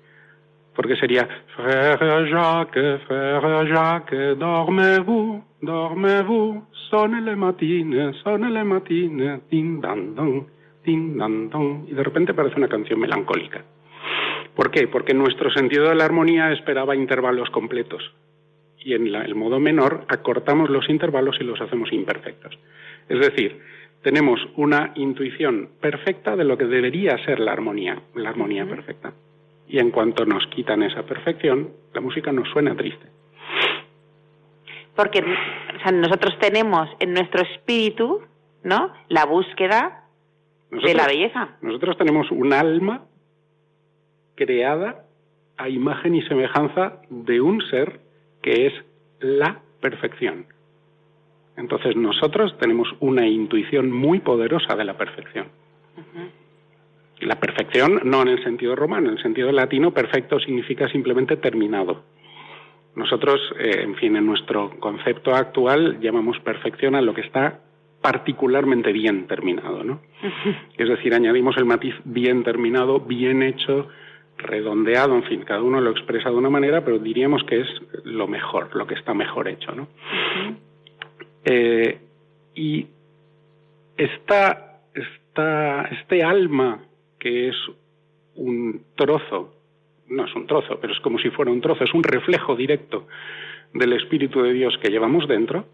[0.76, 9.82] Porque sería Frère Jacques, Frère Jacques, dormez-vous, dormez-vous, sonne le matine, sonne le matine, din
[9.82, 10.48] dan don,
[10.84, 11.86] din dan don.
[11.88, 13.62] Y de repente parece una canción melancólica.
[14.60, 14.90] ¿Por qué?
[14.90, 18.04] Porque nuestro sentido de la armonía esperaba intervalos completos
[18.78, 22.60] y en el modo menor acortamos los intervalos y los hacemos imperfectos.
[23.08, 23.62] Es decir,
[24.02, 29.14] tenemos una intuición perfecta de lo que debería ser la armonía, la armonía perfecta.
[29.70, 33.08] Y en cuanto nos quitan esa perfección, la música nos suena triste.
[34.94, 35.24] Porque
[35.94, 38.24] nosotros tenemos en nuestro espíritu,
[38.64, 38.92] ¿no?
[39.08, 40.04] La búsqueda
[40.70, 41.56] de la belleza.
[41.62, 43.06] Nosotros tenemos un alma
[44.40, 45.04] creada
[45.58, 48.00] a imagen y semejanza de un ser
[48.42, 48.74] que es
[49.20, 50.46] la perfección.
[51.58, 55.48] Entonces nosotros tenemos una intuición muy poderosa de la perfección.
[57.20, 62.04] La perfección no en el sentido romano, en el sentido latino perfecto significa simplemente terminado.
[62.96, 67.60] Nosotros, eh, en fin, en nuestro concepto actual llamamos perfección a lo que está
[68.02, 70.00] particularmente bien terminado, ¿no?
[70.78, 73.90] Es decir, añadimos el matiz bien terminado, bien hecho,
[74.40, 77.68] redondeado, en fin, cada uno lo expresa de una manera, pero diríamos que es
[78.04, 79.88] lo mejor, lo que está mejor hecho, ¿no?
[81.46, 82.00] Eh,
[82.56, 82.88] y
[83.98, 86.84] esta, esta, este alma
[87.20, 87.56] que es
[88.36, 89.54] un trozo,
[90.08, 93.08] no es un trozo, pero es como si fuera un trozo, es un reflejo directo
[93.74, 95.66] del Espíritu de Dios que llevamos dentro,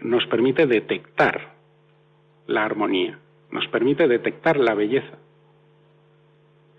[0.00, 1.54] nos permite detectar
[2.46, 3.18] la armonía,
[3.50, 5.18] nos permite detectar la belleza,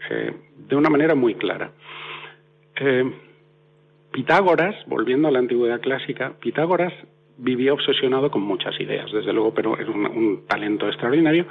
[0.10, 0.34] eh,
[0.68, 1.72] de una manera muy clara.
[2.76, 3.12] Eh,
[4.12, 6.94] Pitágoras, volviendo a la antigüedad clásica, Pitágoras
[7.38, 11.46] vivía obsesionado con muchas ideas, desde luego, pero es un, talento extraordinario.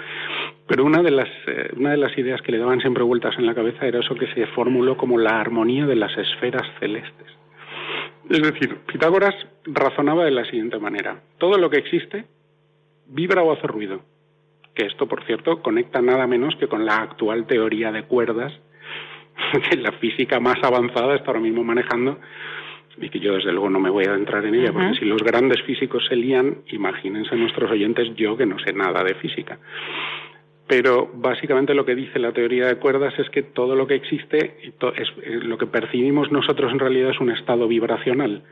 [0.67, 3.47] Pero una de, las, eh, una de las ideas que le daban siempre vueltas en
[3.47, 7.27] la cabeza era eso que se formuló como la armonía de las esferas celestes.
[8.31, 9.35] Es decir, Pitágoras
[9.67, 12.25] razonaba de la siguiente manera: todo lo que existe
[13.07, 14.01] vibra o hace ruido
[14.75, 18.53] que esto, por cierto, conecta nada menos que con la actual teoría de cuerdas
[19.71, 22.19] que la física más avanzada está ahora mismo manejando
[22.97, 25.23] y que yo desde luego no me voy a adentrar en ella, porque si los
[25.23, 29.59] grandes físicos se lían, imagínense nuestros oyentes yo que no sé nada de física.
[30.67, 34.57] pero básicamente lo que dice la teoría de cuerdas es que todo lo que existe,
[34.63, 38.45] es, eh, lo que percibimos nosotros en realidad es un estado vibracional.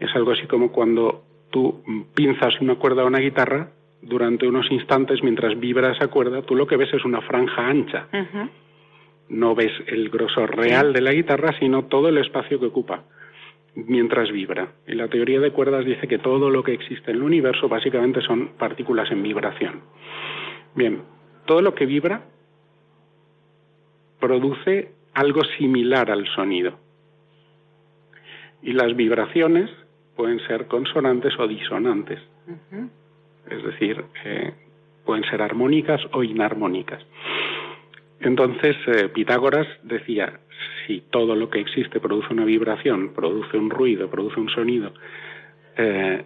[0.00, 3.70] Es algo así como cuando tú pinzas una cuerda a una guitarra
[4.02, 8.08] durante unos instantes mientras vibra esa cuerda, tú lo que ves es una franja ancha.
[9.28, 13.04] No ves el grosor real de la guitarra, sino todo el espacio que ocupa
[13.74, 14.72] mientras vibra.
[14.86, 18.20] Y la teoría de cuerdas dice que todo lo que existe en el universo básicamente
[18.22, 19.82] son partículas en vibración.
[20.74, 21.02] Bien,
[21.44, 22.22] todo lo que vibra
[24.18, 26.78] produce algo similar al sonido.
[28.62, 29.70] Y las vibraciones
[30.16, 32.18] pueden ser consonantes o disonantes.
[33.50, 34.52] Es decir, eh,
[35.04, 37.04] pueden ser armónicas o inarmónicas.
[38.20, 40.40] Entonces, eh, Pitágoras decía,
[40.86, 44.92] si todo lo que existe produce una vibración, produce un ruido, produce un sonido,
[45.76, 46.24] eh,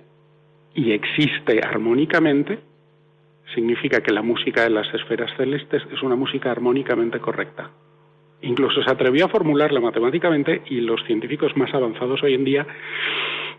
[0.74, 2.60] y existe armónicamente,
[3.54, 7.70] significa que la música de las esferas celestes es una música armónicamente correcta.
[8.42, 12.66] Incluso se atrevió a formularla matemáticamente y los científicos más avanzados hoy en día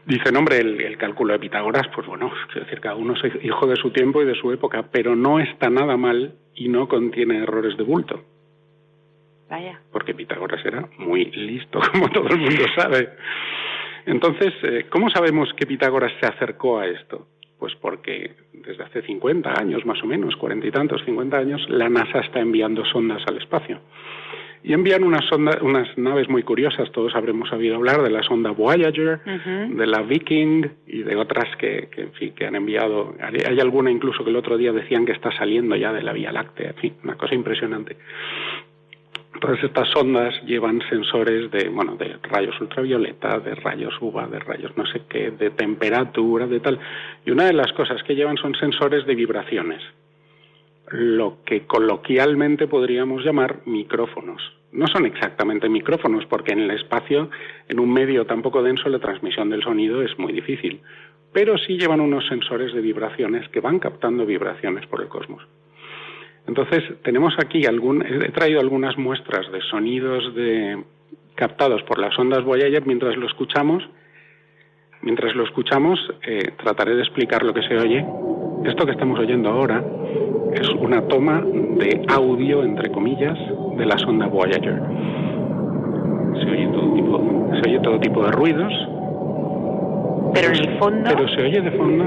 [0.06, 3.76] dicen, hombre, el, cálculo de Pitágoras, pues bueno, es decir, cada uno es hijo de
[3.76, 7.78] su tiempo y de su época, pero no está nada mal y no contiene errores
[7.78, 8.24] de bulto.
[9.50, 9.82] Vaya.
[9.92, 13.10] Porque Pitágoras era muy listo, como todo el mundo sabe.
[14.06, 17.28] Entonces, eh, ¿cómo sabemos que Pitágoras se acercó a esto?
[17.60, 21.90] Pues porque desde hace 50 años, más o menos, cuarenta y tantos, 50 años, la
[21.90, 23.80] NASA está enviando sondas al espacio.
[24.64, 29.20] Y envían unas, unas naves muy curiosas, todos habremos sabido hablar de la sonda Voyager,
[29.24, 33.16] de la Viking y de otras que, que, que han enviado.
[33.22, 36.32] Hay, alguna incluso que el otro día decían que está saliendo ya de la Vía
[36.32, 37.98] Láctea, en fin, una cosa impresionante.
[39.40, 44.78] Todas estas sondas llevan sensores de, bueno, de rayos ultravioleta, de rayos UVA, de rayos
[44.78, 46.78] no sé qué, de temperatura, de tal.
[47.26, 49.82] Y una de las cosas que llevan son sensores de vibraciones,
[50.92, 54.42] lo que coloquialmente podríamos llamar micrófonos.
[54.72, 57.30] No son exactamente micrófonos, porque en el espacio,
[57.68, 60.82] en un medio tan poco denso, la transmisión del sonido es muy difícil.
[61.34, 65.44] Pero sí llevan unos sensores de vibraciones que van captando vibraciones por el cosmos.
[66.48, 70.84] Entonces, tenemos aquí algún, he traído algunas muestras de sonidos de,
[71.36, 73.88] captados por las ondas Voyager mientras lo escuchamos.
[75.02, 78.06] Mientras lo escuchamos, eh, trataré de explicar lo que se oye.
[78.66, 79.84] Esto que estamos oyendo ahora
[80.54, 83.38] es una toma de audio, entre comillas,
[83.78, 84.82] de la sonda Voyager.
[86.40, 88.74] Se oye todo tipo, se oye todo tipo de ruidos.
[90.34, 91.10] Pero en el fondo.
[91.10, 92.06] Pero se oye de fondo.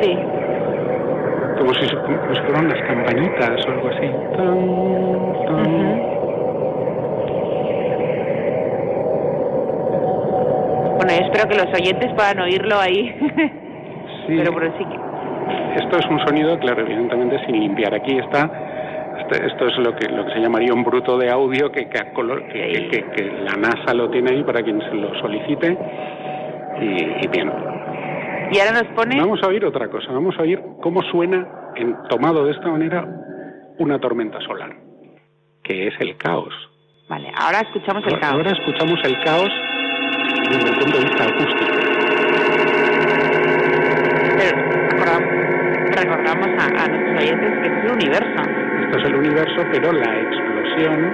[0.00, 0.18] Sí.
[1.58, 1.86] Como si,
[2.46, 4.06] fueran las campanitas o algo así.
[5.48, 6.21] Bueno, yo
[11.22, 13.08] espero que los oyentes puedan oírlo ahí.
[14.26, 14.36] sí.
[14.36, 14.86] Pero sí
[15.76, 17.94] Esto es un sonido, claro, evidentemente sin limpiar.
[17.94, 18.50] Aquí está
[19.18, 22.00] este, esto es lo que lo que se llamaría un bruto de audio que, que,
[22.90, 25.76] que, que, la NASA lo tiene ahí para quien se lo solicite
[26.80, 27.52] y, bien.
[28.50, 29.18] Y ahora nos pone...
[29.18, 33.06] Vamos a oír otra cosa, vamos a oír cómo suena, en, tomado de esta manera,
[33.78, 34.74] una tormenta solar,
[35.62, 36.52] que es el caos.
[37.08, 38.34] Vale, ahora escuchamos el caos.
[38.34, 39.50] Ahora escuchamos el caos
[40.52, 41.72] desde el punto de vista acústico.
[45.94, 48.42] recordamos a, a nuestros oyentes que es el universo.
[48.80, 51.12] Esto es el universo, pero la explosión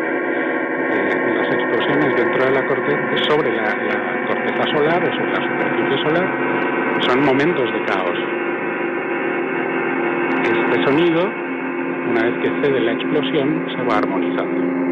[1.38, 3.64] las explosiones dentro de la corteza, sobre la,
[4.26, 6.28] corteza solar o sobre la superficie solar,
[7.06, 8.18] son momentos de caos.
[10.42, 11.30] Este sonido,
[12.10, 14.87] una vez que cede la explosión, se va armonizando.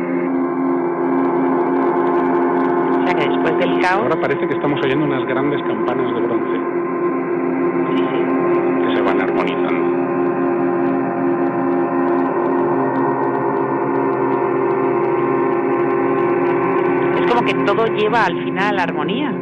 [3.07, 4.03] O sea que después del caos...
[4.03, 6.59] Ahora parece que estamos oyendo unas grandes campanas de bronce.
[8.83, 10.07] Que se van armonizando.
[17.47, 19.33] que todo lleva al final a la armonía.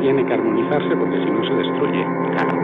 [0.00, 2.06] Tiene que armonizarse porque si no se destruye.
[2.32, 2.56] Claro.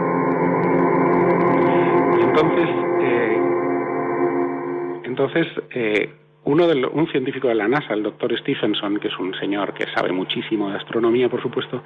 [2.17, 2.69] Y entonces,
[3.01, 3.41] eh,
[5.03, 6.09] entonces eh,
[6.45, 9.85] uno de un científico de la NASA, el doctor Stephenson, que es un señor que
[9.95, 11.83] sabe muchísimo de astronomía, por supuesto,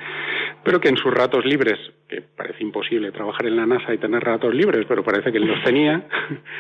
[0.63, 4.24] pero que en sus ratos libres, que parece imposible trabajar en la NASA y tener
[4.24, 6.08] ratos libres, pero parece que los tenía,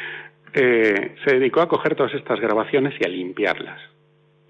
[0.53, 3.79] eh, se dedicó a coger todas estas grabaciones y a limpiarlas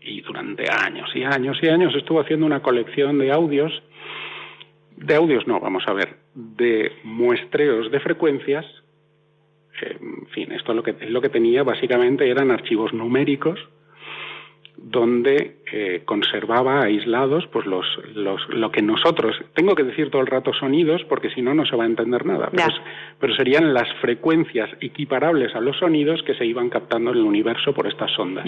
[0.07, 3.83] y durante años y años y años estuvo haciendo una colección de audios,
[4.95, 8.65] de audios no, vamos a ver, de muestreos de frecuencias.
[9.81, 13.59] En fin, esto lo que, lo que tenía básicamente eran archivos numéricos
[14.77, 20.27] donde eh, conservaba aislados pues los, los, lo que nosotros, tengo que decir todo el
[20.27, 22.51] rato sonidos porque si no no se va a entender nada,
[23.19, 27.73] pero, serían las frecuencias equiparables a los sonidos que se iban captando en el universo
[27.73, 28.45] por estas ondas.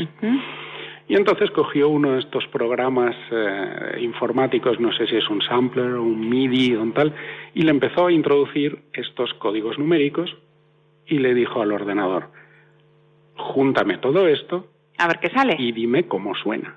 [1.08, 5.94] Y entonces cogió uno de estos programas eh, informáticos, no sé si es un sampler
[5.94, 7.12] o un MIDI o un tal,
[7.56, 10.36] y le empezó a introducir estos códigos numéricos
[11.10, 12.30] y le dijo al ordenador,
[13.36, 14.67] júntame todo esto
[15.00, 15.56] a ver qué sale.
[15.58, 16.76] Y dime cómo suena.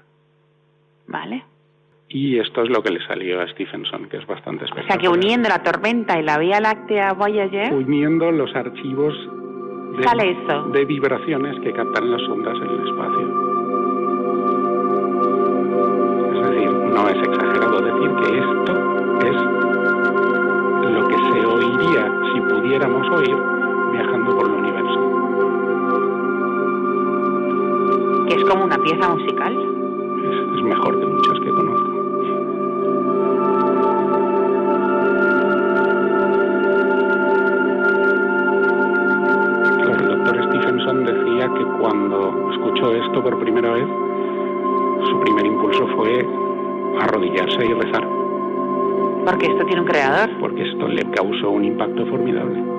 [1.08, 1.44] Vale.
[2.08, 4.86] Y esto es lo que le salió a Stephenson, que es bastante especial.
[4.86, 7.74] O sea, que uniendo la tormenta y la Vía Láctea Voyager...
[7.74, 9.14] Uniendo los archivos
[9.96, 10.36] de, sale
[10.72, 13.26] de vibraciones que captan las ondas en el espacio.
[16.32, 18.72] Es decir, no es exagerado decir que esto
[19.26, 19.36] es
[20.92, 23.51] lo que se oiría si pudiéramos oír
[23.92, 24.72] viajando por el universo.
[28.34, 29.52] es como una pieza musical.
[30.56, 31.92] Es, mejor que muchas que conozco.
[39.82, 43.86] el doctor Stephenson decía que cuando escuchó esto por primera vez,
[45.10, 46.26] su primer impulso fue
[47.00, 48.08] arrodillarse y rezar.
[49.26, 50.30] Porque esto tiene un creador.
[50.40, 52.71] Porque esto le causó un impacto formidable.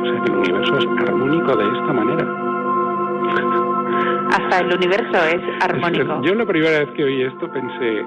[0.00, 2.50] O sea que el universo es armónico de esta manera
[4.30, 6.22] hasta el universo es armónico.
[6.22, 8.04] Yo la primera vez que oí esto pensé,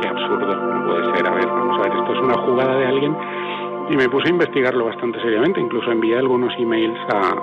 [0.00, 2.86] qué absurdo, no puede ser, a ver, vamos a ver, esto es una jugada de
[2.86, 3.16] alguien
[3.90, 7.38] y me puse a investigarlo bastante seriamente, incluso envié algunos emails al,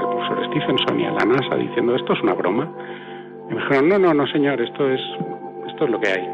[0.00, 2.70] profesor Stephenson y a la NASA diciendo, esto es una broma.
[3.50, 5.00] Y me dijeron, no, no, no señor, esto es,
[5.68, 6.28] esto es lo que hay.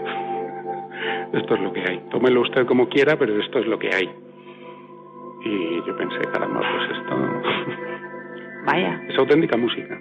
[1.32, 1.98] esto es lo que hay.
[2.10, 4.21] Tómelo usted como quiera, pero esto es lo que hay.
[5.44, 7.16] Y yo pensé, caramba, pues esto...
[8.66, 9.02] Vaya.
[9.08, 9.98] Es auténtica música.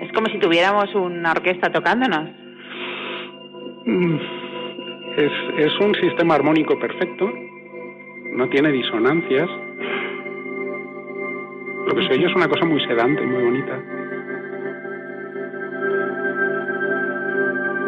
[0.00, 2.28] Es como si tuviéramos una orquesta tocándonos.
[3.86, 4.16] Mm,
[5.16, 7.32] es, es un sistema armónico perfecto,
[8.32, 9.48] no tiene disonancias.
[11.86, 13.80] Lo que se oye es una cosa muy sedante, muy bonita.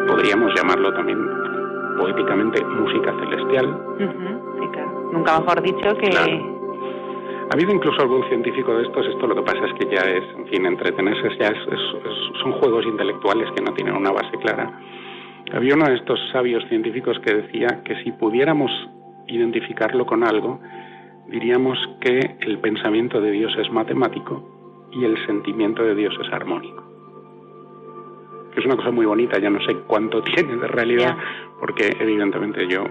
[0.07, 1.19] Podríamos llamarlo también
[1.99, 4.48] poéticamente música celestial.
[5.11, 6.09] Nunca mejor dicho que
[7.51, 10.23] ha habido incluso algún científico de estos, esto lo que pasa es que ya es,
[10.37, 11.51] en fin, entretenerse, ya
[12.43, 14.71] son juegos intelectuales que no tienen una base clara.
[15.51, 18.69] Había uno de estos sabios científicos que decía que si pudiéramos
[19.27, 20.59] identificarlo con algo,
[21.27, 26.83] diríamos que el pensamiento de Dios es matemático y el sentimiento de Dios es armónico.
[28.53, 31.17] Que es una cosa muy bonita, ya no sé cuánto tiene de realidad,
[31.59, 32.83] porque evidentemente yo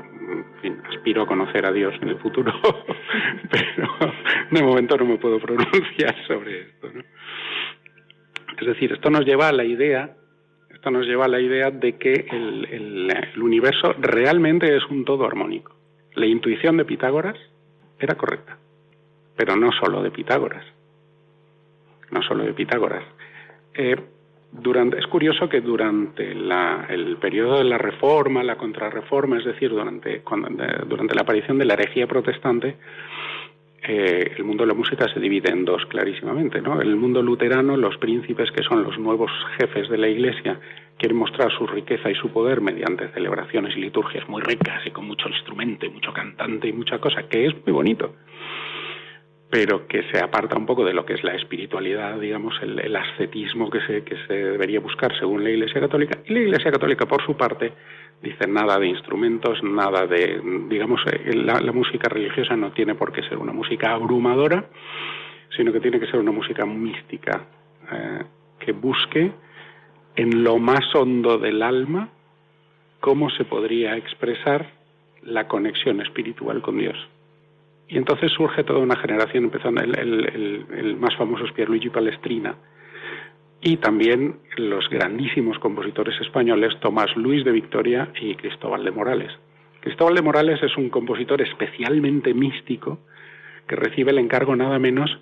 [0.91, 2.53] aspiro a conocer a Dios en el futuro,
[3.51, 3.89] pero
[4.51, 6.89] de momento no me puedo pronunciar sobre esto.
[8.61, 10.17] Es decir, esto nos lleva a la idea,
[10.71, 15.25] esto nos lleva a la idea de que el, el universo realmente es un todo
[15.27, 15.77] armónico.
[16.15, 17.39] La intuición de Pitágoras
[17.99, 18.59] era correcta,
[19.37, 20.65] pero no solo de Pitágoras,
[22.11, 23.05] no solo de Pitágoras.
[23.75, 23.97] Eh,
[24.97, 30.23] es curioso que durante el periodo de la Reforma, la Contrarreforma, es decir, durante,
[30.87, 32.77] durante la aparición de la herejía protestante,
[33.83, 36.61] eh, el mundo de la música se divide en dos clarísimamente.
[36.61, 36.81] ¿no?
[36.81, 40.59] En el mundo luterano, los príncipes, que son los nuevos jefes de la Iglesia,
[40.99, 45.07] quieren mostrar su riqueza y su poder mediante celebraciones y liturgias muy ricas y con
[45.07, 48.15] mucho instrumento mucho cantante y mucha cosa, que es muy bonito
[49.51, 53.71] pero que se aparta un poco de lo que es la espiritualidad, digamos, el, ascetismo
[53.71, 56.19] que se, que se debería buscar según la Iglesia Católica.
[56.27, 57.73] Y la Iglesia Católica, por su parte,
[58.23, 63.23] dice nada de instrumentos, nada de, digamos, eh, la, música religiosa no tiene por qué
[63.23, 64.67] ser una música abrumadora,
[65.57, 67.47] sino que tiene que ser una música mística,
[67.91, 68.25] eh,
[68.59, 69.33] que busque
[70.17, 72.11] en lo más hondo del alma
[73.01, 74.73] cómo se podría expresar
[75.23, 76.97] la conexión espiritual con Dios.
[77.89, 82.55] Y entonces surge toda una generación, empezando el, el, más famoso es Pierluigi Palestrina,
[83.61, 89.33] y también los grandísimos compositores españoles Tomás Luis de Victoria y Cristóbal de Morales.
[89.81, 92.99] Cristóbal de Morales es un compositor especialmente místico
[93.67, 95.19] que recibe el encargo nada menos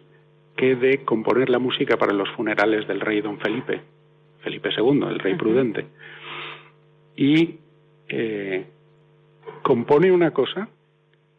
[0.57, 3.81] que de componer la música para los funerales del rey don Felipe,
[4.41, 5.87] Felipe II, el rey prudente.
[7.15, 7.59] Y
[8.09, 8.67] eh,
[9.63, 10.69] compone una cosa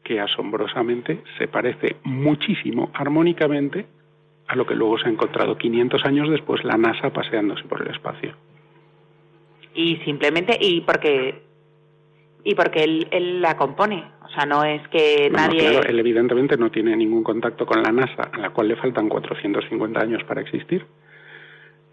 [0.08, 3.86] que asombrosamente se parece muchísimo armónicamente
[4.48, 7.94] a lo que luego se ha encontrado 500 años después la NASA paseándose por el
[7.94, 8.34] espacio.
[9.76, 11.42] Y simplemente, y porque,
[12.46, 15.72] y porque él, la compone, o sea, no es que nadie...
[15.72, 19.10] Claro, él evidentemente no tiene ningún contacto con la NASA, a la cual le faltan
[19.10, 20.86] 450 años para existir.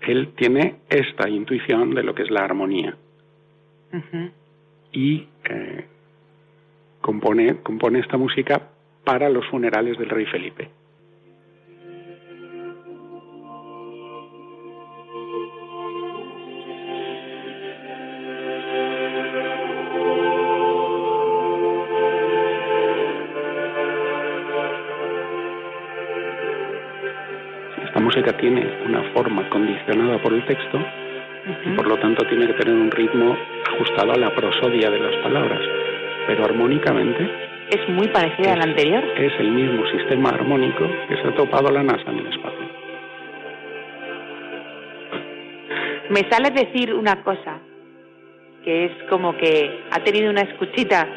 [0.02, 2.96] él tiene esta intuición de lo que es la armonía.
[4.92, 5.86] Y eh,
[7.04, 8.62] compone, compone esta música
[9.04, 10.70] para los funerales del rey Felipe.
[28.00, 30.78] música tiene una forma condicionada por el texto
[31.64, 33.34] y por lo tanto tiene que tener un ritmo
[33.66, 35.60] ajustado a la prosodia de las palabras,
[36.26, 37.28] pero armónicamente
[37.70, 39.02] es muy parecida al anterior.
[39.16, 42.64] Es el mismo sistema armónico que se ha topado la NASA en el espacio.
[46.10, 47.58] Me sale decir una cosa,
[48.62, 51.08] que es como que ha tenido una escuchita.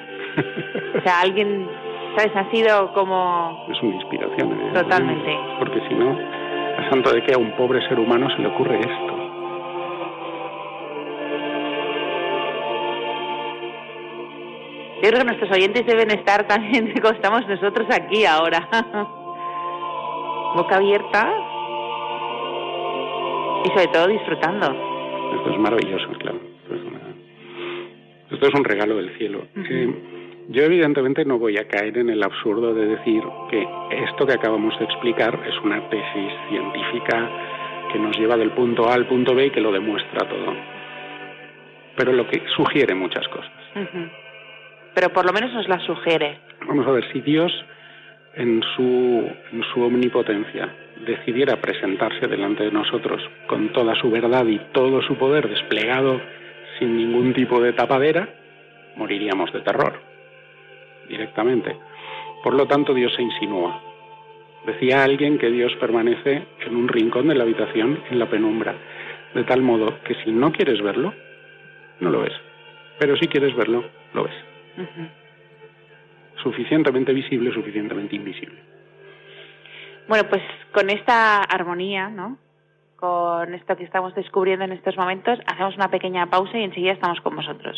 [0.98, 1.68] o sea, alguien,
[2.16, 2.36] ¿sabes?
[2.36, 3.68] Ha sido como...
[3.70, 4.74] Es una inspiración.
[4.74, 5.38] Totalmente.
[5.60, 6.18] Porque si no,
[6.78, 9.17] a santo de que a un pobre ser humano se le ocurre esto.
[15.08, 18.68] Yo creo que nuestros oyentes deben estar también como estamos nosotros aquí ahora.
[20.54, 21.34] Boca abierta
[23.64, 24.66] y sobre todo disfrutando.
[25.34, 26.40] Esto es maravilloso, claro.
[28.32, 29.44] Esto es, un regalo del cielo.
[30.50, 34.78] Yo evidentemente no voy a caer en el absurdo de decir que esto que acabamos
[34.78, 37.30] de explicar es una tesis científica
[37.94, 40.54] que nos lleva del punto A al punto B y que lo demuestra todo.
[41.96, 44.27] Pero lo que sugiere muchas cosas.
[44.98, 46.40] Pero por lo menos nos la sugiere.
[46.66, 47.54] Vamos a ver, si Dios
[48.34, 50.74] en su, en su omnipotencia
[51.06, 56.20] decidiera presentarse delante de nosotros con toda su verdad y todo su poder desplegado
[56.80, 58.28] sin ningún tipo de tapadera,
[58.96, 60.02] moriríamos de terror
[61.08, 61.78] directamente.
[62.44, 63.80] Por lo tanto, Dios se insinúa.
[64.66, 68.74] Decía alguien que Dios permanece en un rincón de la habitación en la penumbra,
[69.36, 71.14] de tal modo que si no quieres verlo,
[72.00, 72.34] no lo ves.
[72.98, 73.84] Pero si quieres verlo,
[74.16, 74.57] lo ves.
[76.42, 78.60] Suficientemente visible, suficientemente invisible.
[80.08, 82.38] Bueno, pues con esta armonía, ¿no?
[82.96, 87.20] Con esto que estamos descubriendo en estos momentos, hacemos una pequeña pausa y enseguida estamos
[87.22, 87.78] con vosotros.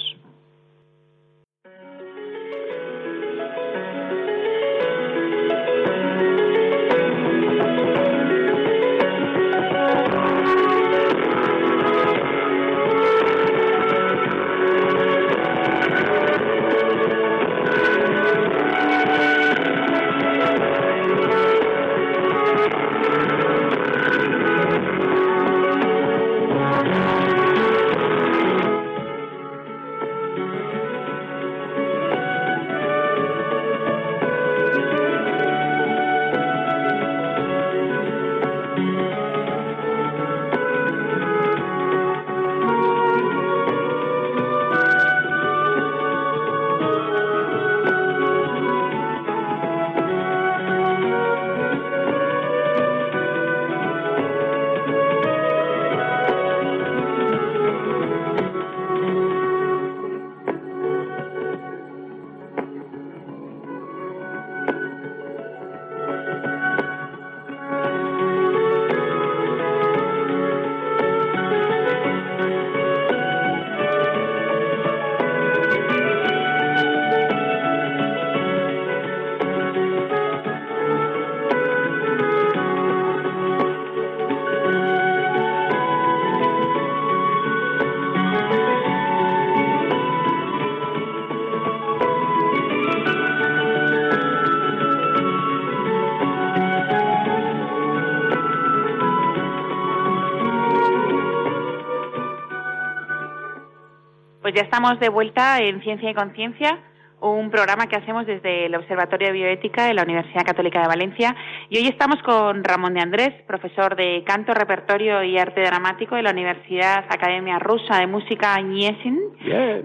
[104.59, 106.79] Ya estamos de vuelta en Ciencia y Conciencia,
[107.21, 111.33] un programa que hacemos desde el Observatorio de Bioética de la Universidad Católica de Valencia.
[111.69, 116.23] Y hoy estamos con Ramón de Andrés, profesor de canto, repertorio y arte dramático de
[116.23, 119.17] la Universidad Academia Rusa de Música Niesin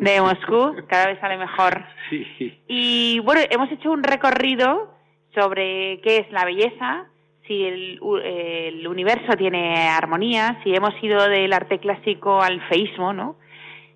[0.01, 0.75] de Moscú.
[0.89, 1.85] Cada vez sale mejor.
[2.67, 4.93] Y bueno, hemos hecho un recorrido
[5.37, 7.07] sobre qué es la belleza,
[7.47, 13.37] si el, el universo tiene armonía, si hemos ido del arte clásico al feísmo, ¿no?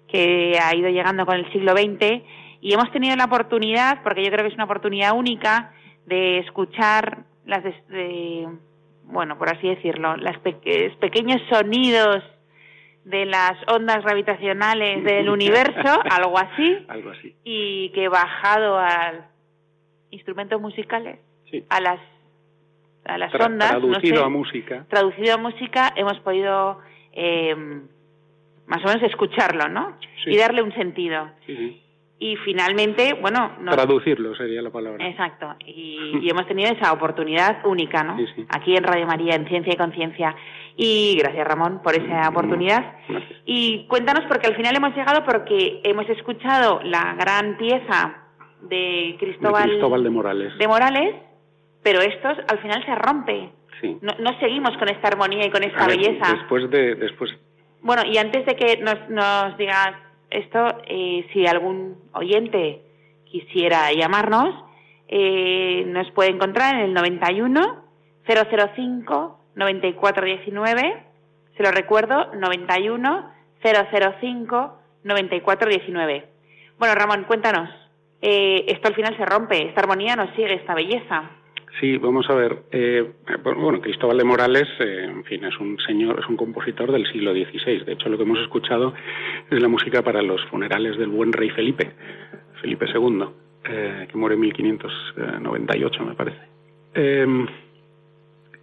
[0.08, 2.22] Que ha ido llegando con el siglo XX
[2.60, 5.72] y hemos tenido la oportunidad, porque yo creo que es una oportunidad única,
[6.06, 7.62] de escuchar las,
[9.04, 12.24] bueno, por así decirlo, los pequeños sonidos
[13.04, 19.28] de las ondas gravitacionales del universo, algo así, algo así, y que bajado a
[20.10, 21.18] instrumentos musicales,
[21.68, 22.00] a las
[23.04, 26.78] a las ondas, traducido a música, traducido a música, hemos podido
[27.12, 27.56] eh,
[28.68, 29.96] más o menos escucharlo, ¿no?
[30.24, 30.30] Sí.
[30.30, 31.28] Y darle un sentido.
[31.46, 31.82] Sí, sí.
[32.20, 35.06] Y finalmente, bueno, nos- Traducirlo sería la palabra.
[35.06, 38.16] Exacto, y, y hemos tenido esa oportunidad única, ¿no?
[38.18, 38.46] Sí, sí.
[38.50, 40.34] Aquí en Radio María, en Ciencia y Conciencia.
[40.76, 42.96] Y gracias, Ramón, por esa oportunidad.
[43.08, 43.40] Gracias.
[43.46, 48.16] Y cuéntanos, porque al final hemos llegado porque hemos escuchado la gran pieza
[48.62, 50.58] de De Cristóbal, de Morales.
[50.58, 51.14] de Morales,
[51.84, 53.50] pero esto al final se rompe.
[53.80, 53.96] Sí.
[54.02, 56.32] No, no seguimos con esta armonía y con esta ver, belleza.
[56.34, 57.30] Después de, después,
[57.80, 59.56] Bueno, y antes de que nos, nos
[60.30, 62.82] esto, eh, si algún oyente
[63.24, 64.54] quisiera llamarnos,
[65.08, 67.84] eh, nos puede encontrar en el 91
[68.26, 71.02] 005 9419.
[71.56, 76.28] Se lo recuerdo, 91 005 9419.
[76.78, 77.70] Bueno, Ramón, cuéntanos.
[78.20, 81.30] Eh, esto al final se rompe, esta armonía nos sigue, esta belleza.
[81.80, 82.64] Sí, vamos a ver.
[82.72, 83.04] eh,
[83.42, 87.32] bueno, Cristóbal de Morales, eh, en fin, es un señor, es un compositor del siglo
[87.32, 87.84] XVI.
[87.84, 88.94] De hecho, lo que hemos escuchado
[89.50, 91.92] es la música para los funerales del buen rey Felipe,
[92.60, 93.24] Felipe II,
[93.64, 96.40] eh, que muere en 1598, me parece.
[96.94, 97.46] Eh,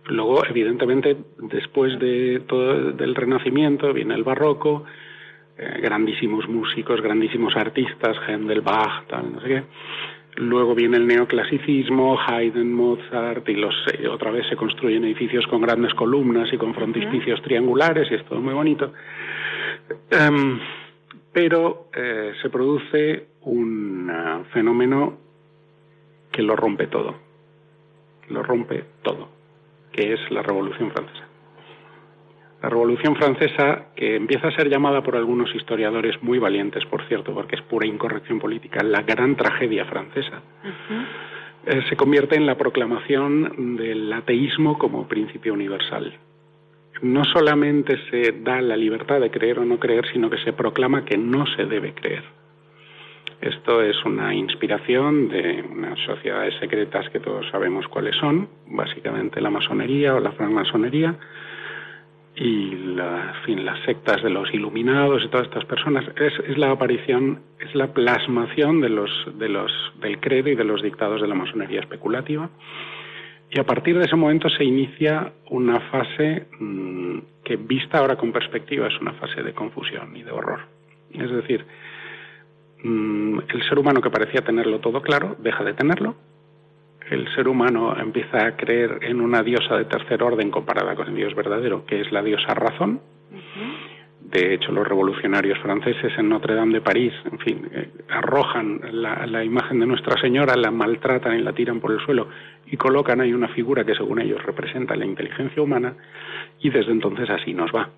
[0.08, 4.84] luego, evidentemente, después de todo del Renacimiento viene el Barroco,
[5.58, 9.64] eh, grandísimos músicos, grandísimos artistas, Händel, Bach, tal, no sé qué.
[10.38, 15.62] Luego viene el neoclasicismo, Haydn, Mozart, y los, eh, otra vez se construyen edificios con
[15.62, 18.92] grandes columnas y con frontispicios triangulares, y es todo muy bonito.
[20.10, 20.60] Em,
[21.32, 25.18] pero eh, se produce un ah, fenómeno
[26.32, 27.16] que lo rompe todo,
[28.30, 29.30] lo rompe todo,
[29.92, 31.35] que es la Revolución Francesa.
[32.66, 37.32] La Revolución Francesa, que empieza a ser llamada por algunos historiadores muy valientes, por cierto,
[37.32, 40.41] porque es pura incorrección política, la gran tragedia francesa,
[41.68, 46.18] eh, se convierte en la proclamación del ateísmo como principio universal.
[47.03, 51.05] No solamente se da la libertad de creer o no creer, sino que se proclama
[51.05, 52.24] que no se debe creer.
[53.41, 59.51] Esto es una inspiración de unas sociedades secretas que todos sabemos cuáles son, básicamente la
[59.51, 61.16] masonería o la francmasonería,
[62.36, 67.42] y la, las sectas de los iluminados y todas estas personas es, es la aparición
[67.60, 69.72] es la plasmación de los de los
[70.02, 72.50] del credo y de los dictados de la masonería especulativa.
[73.50, 78.34] Y a partir de ese momento se inicia una fase mmm, que vista ahora con
[78.34, 80.60] perspectiva es una fase de confusión y de horror.
[81.14, 81.66] Es decir
[82.84, 86.16] mmm, el ser humano que parecía tenerlo todo claro deja de tenerlo
[87.10, 91.16] el ser humano empieza a creer en una diosa de tercer orden comparada con el
[91.16, 93.01] Dios verdadero, que es la diosa razón.
[94.22, 99.26] De hecho, los revolucionarios franceses en Notre Dame de París, en fin, eh, arrojan la,
[99.28, 102.28] la, imagen de Nuestra Señora, la maltratan y la tiran por el suelo
[102.66, 105.93] y colocan ahí una figura que según ellos representa la inteligencia humana
[106.60, 107.89] y desde entonces así nos va.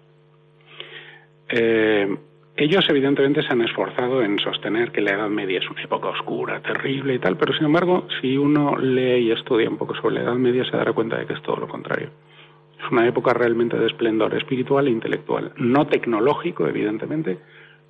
[1.48, 2.18] Eh,
[2.58, 6.60] ellos evidentemente se han esforzado en sostener que la Edad Media es una época oscura,
[6.62, 10.22] terrible y tal, pero sin embargo, si uno lee y estudia un poco sobre la
[10.22, 12.10] Edad Media, se dará cuenta de que es todo lo contrario.
[12.84, 17.38] Es una época realmente de esplendor espiritual e intelectual, no tecnológico, evidentemente,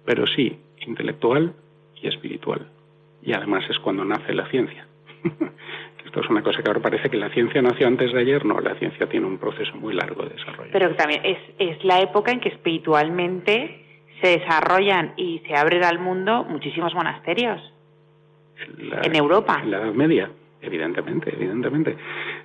[0.06, 1.54] pero sí intelectual
[2.02, 2.68] y espiritual.
[3.24, 4.86] Y además es cuando nace la ciencia.
[6.06, 8.60] Esto es una cosa que ahora parece que la ciencia nació antes de ayer, no,
[8.60, 10.72] la ciencia tiene un proceso muy largo de desarrollo.
[10.74, 13.87] Pero también es, es la época en que espiritualmente
[14.22, 17.62] se desarrollan y se abren al mundo muchísimos monasterios
[18.78, 19.60] la, en Europa.
[19.64, 20.30] En la Edad Media,
[20.62, 21.96] evidentemente, evidentemente.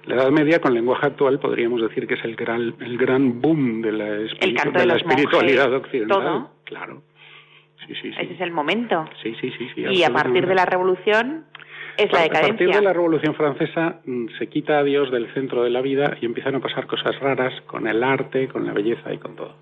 [0.04, 3.82] La Edad Media, con lenguaje actual, podríamos decir que es el gran, el gran boom
[3.82, 6.18] de la, espiritu de de la espiritualidad monjes, occidental.
[6.18, 6.50] todo.
[6.64, 7.02] Claro.
[7.86, 8.16] Sí, sí, sí.
[8.20, 9.08] Ese es el momento.
[9.22, 9.68] Sí, sí, sí.
[9.74, 11.46] sí y a partir de la Revolución
[11.96, 12.44] es la decadencia.
[12.44, 15.80] A partir de la Revolución Francesa mm, se quita a Dios del centro de la
[15.80, 19.34] vida y empiezan a pasar cosas raras con el arte, con la belleza y con
[19.34, 19.56] todo.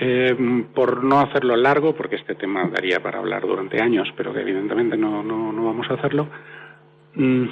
[0.00, 4.42] Eh, por no hacerlo largo, porque este tema daría para hablar durante años, pero que
[4.42, 6.28] evidentemente no, no, no vamos a hacerlo,
[7.14, 7.46] mm,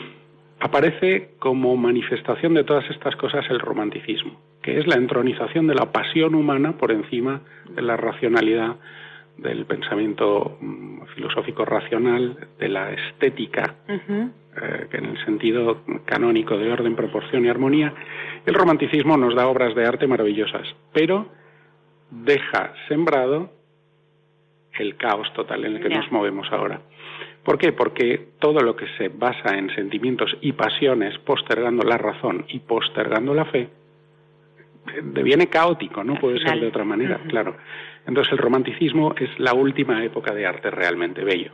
[0.60, 5.90] aparece como manifestación de todas estas cosas el romanticismo, que es la entronización de la
[5.90, 8.76] pasión humana por encima de la racionalidad
[9.38, 14.30] del pensamiento mm, filosófico racional, de la estética, uh -huh.
[14.62, 17.92] eh, que en el sentido canónico de orden, proporción y armonía,
[18.46, 21.26] el romanticismo nos da obras de arte maravillosas, pero
[22.10, 23.50] deja sembrado
[24.78, 25.96] el caos total en el que Ya.
[26.00, 26.80] nos movemos ahora.
[27.44, 27.72] ¿Por qué?
[27.72, 33.32] Porque todo lo que se basa en sentimientos y pasiones, postergando la razón y postergando
[33.34, 33.60] la fe,
[34.88, 37.56] eh, deviene caótico, no Al puede ser de otra manera, claro.
[38.06, 41.52] Entonces el romanticismo es la última época de arte realmente bello,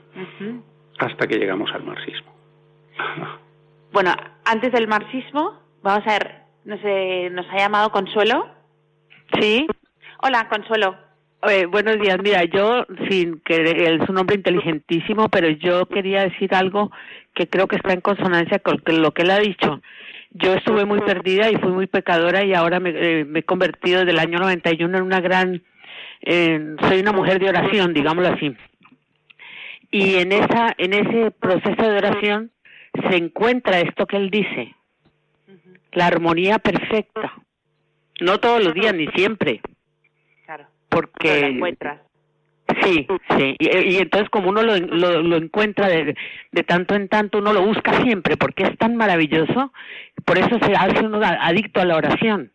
[0.98, 2.32] hasta que llegamos al marxismo.
[3.92, 4.14] Bueno,
[4.46, 6.34] antes del marxismo, vamos a ver,
[6.64, 8.46] no sé, nos ha llamado Consuelo.
[9.38, 9.66] Sí,
[10.25, 10.95] Hola, Consuelo.
[11.51, 12.16] Eh, buenos días.
[12.23, 16.93] Mira, yo, sin que es un hombre inteligentísimo, pero yo quería decir algo
[17.35, 19.83] que creo que está en consonancia con lo que él ha dicho.
[20.31, 24.12] Yo estuve muy perdida y fui muy pecadora y ahora me, eh, he convertido desde
[24.12, 25.61] el año 91 en una gran,
[26.20, 28.55] eh, soy una mujer de oración, digámoslo así.
[29.91, 32.53] Y en esa, en ese proceso de oración
[33.11, 34.77] se encuentra esto que él dice,
[35.91, 37.33] la armonía perfecta.
[38.20, 39.61] No todos los días ni siempre
[40.93, 42.01] porque encuentras.
[42.82, 43.57] Sí, sí.
[43.59, 46.14] Y, entonces como uno lo, lo, encuentra de,
[46.53, 49.72] de, tanto en tanto, uno lo busca siempre porque es tan maravilloso,
[50.24, 52.53] por eso se hace uno adicto a la oración.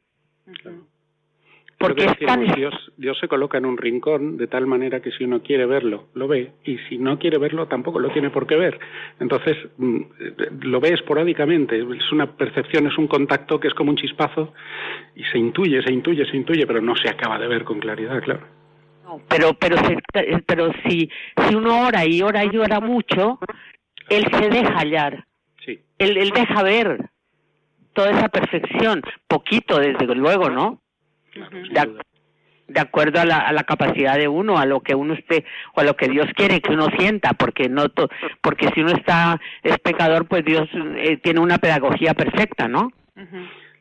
[1.80, 2.07] Porque
[2.55, 6.07] Dios, Dios se coloca en un rincón de tal manera que si uno quiere verlo,
[6.15, 8.80] lo ve, y si no quiere verlo, tampoco lo tiene por qué ver.
[9.19, 10.01] Entonces, mm,
[10.61, 14.53] lo ve esporádicamente, es una percepción, es un contacto que es como un chispazo,
[15.15, 18.23] y se intuye, se intuye, se intuye, pero no se acaba de ver con claridad,
[18.23, 18.47] claro.
[19.30, 19.78] pero, pero,
[20.47, 21.11] pero si,
[21.47, 23.38] si uno ora y ora y ora mucho,
[24.09, 25.25] él se deja hallar.
[25.63, 25.80] Sí.
[25.99, 27.11] Él, él deja ver
[27.93, 30.82] toda esa perfección, poquito desde luego, ¿no?
[32.67, 35.81] De, acuerdo a la, a la, capacidad de uno, a lo que uno esté, o
[35.81, 37.85] a lo que Dios quiere que uno sienta, porque no
[38.41, 40.67] porque si uno está es pecador, pues Dios
[40.97, 42.91] eh, tiene una pedagogía perfecta, ¿no?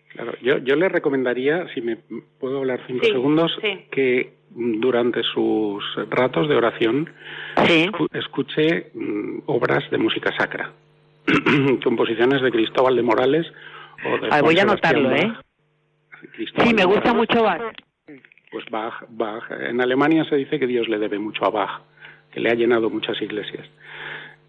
[0.09, 1.99] Claro, yo, yo le recomendaría, si me
[2.39, 3.53] puedo hablar cinco segundos,
[3.91, 7.11] que durante sus ratos de oración
[8.13, 10.73] escuche mm, obras de música sacra,
[11.85, 13.47] composiciones de Cristóbal de Morales
[14.05, 15.33] o de voy a anotarlo, ¿eh?
[16.37, 17.63] Sí, me gusta mucho Bach.
[18.51, 19.51] Pues Bach, Bach.
[19.51, 21.81] En Alemania se dice que Dios le debe mucho a Bach,
[22.33, 23.67] que le ha llenado muchas iglesias.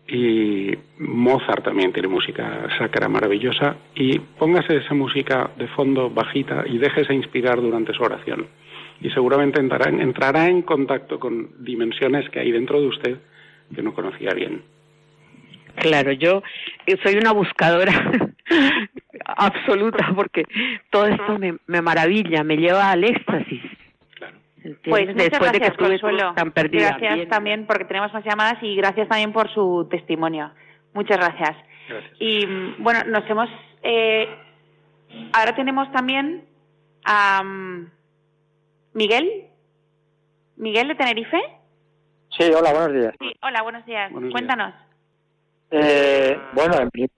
[0.08, 3.76] Y Mozart también tiene música sacra maravillosa.
[3.96, 8.48] Y póngase esa música de fondo bajita y déjese inspirar durante su oración.
[9.02, 13.18] Y seguramente entrará, entrará en contacto con dimensiones que hay dentro de usted
[13.74, 14.64] que no conocía bien.
[15.76, 16.42] Claro, yo
[17.04, 17.94] soy una buscadora
[19.36, 20.46] absoluta porque
[20.90, 23.62] todo esto me, me maravilla, me lleva al éxtasis.
[24.84, 26.00] Pues Después de que estuve
[26.36, 26.98] tan perdida.
[26.98, 30.52] Gracias también porque tenemos más llamadas y gracias también por su testimonio.
[30.94, 31.56] Muchas gracias.
[32.20, 33.50] Y mm, bueno, nos hemos.
[33.84, 34.28] Eh,
[35.34, 36.46] ahora tenemos también
[37.06, 37.92] a mm,
[38.94, 39.46] Miguel.
[40.58, 41.40] Miguel de Tenerife.
[42.38, 43.14] Sí, hola, buenos días.
[43.20, 44.12] Sí, hola, buenos días.
[44.32, 44.74] Cuéntanos.
[45.72, 47.10] Eh, bueno, en primer,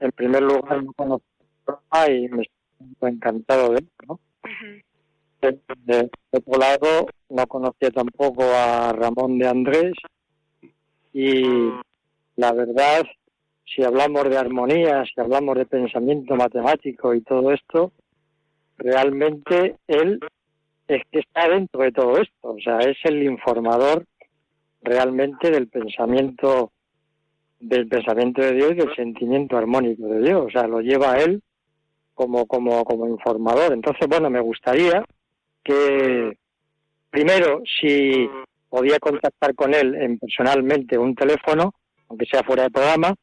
[0.00, 1.29] en primer lugar no conozco
[2.08, 2.42] y me
[2.92, 4.20] estoy encantado de él, ¿no?
[5.40, 9.94] de, otro lado, no conocía tampoco a Ramón de Andrés
[11.12, 11.42] y
[12.36, 13.04] la verdad,
[13.64, 17.92] si hablamos de armonía, si hablamos de pensamiento matemático y todo esto,
[18.78, 20.20] realmente él
[20.88, 24.04] es que está dentro de todo esto, o sea, es el informador
[24.82, 26.72] realmente del pensamiento
[27.60, 31.18] del pensamiento de Dios y del sentimiento armónico de Dios, o sea, lo lleva a
[31.18, 31.42] él
[32.20, 33.72] como, como, como informador.
[33.72, 35.02] Entonces, bueno, me gustaría
[35.64, 36.36] que
[37.08, 38.28] primero, si
[38.68, 41.72] podía contactar con él en personalmente un teléfono,
[42.10, 43.14] aunque sea fuera de programa,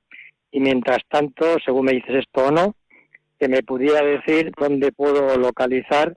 [0.50, 2.74] y mientras tanto, según me dices esto o no,
[3.40, 6.16] que me pudiera decir dónde puedo localizar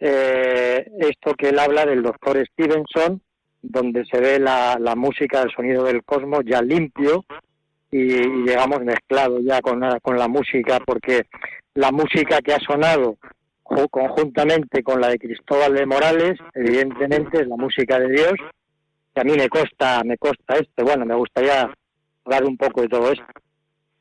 [0.00, 3.22] eh, esto que él habla del doctor Stevenson,
[3.62, 7.24] donde se ve la, la música del sonido del cosmos ya limpio
[7.92, 11.26] y, llegamos mezclado ya con, con la música, porque
[11.74, 13.16] la música que ha sonado
[13.90, 18.34] conjuntamente con la de Cristóbal de Morales, evidentemente es la música de Dios,
[19.14, 20.84] que a mí me costa, me costa esto.
[20.84, 21.70] Bueno, me gustaría
[22.24, 23.24] hablar un poco de todo esto.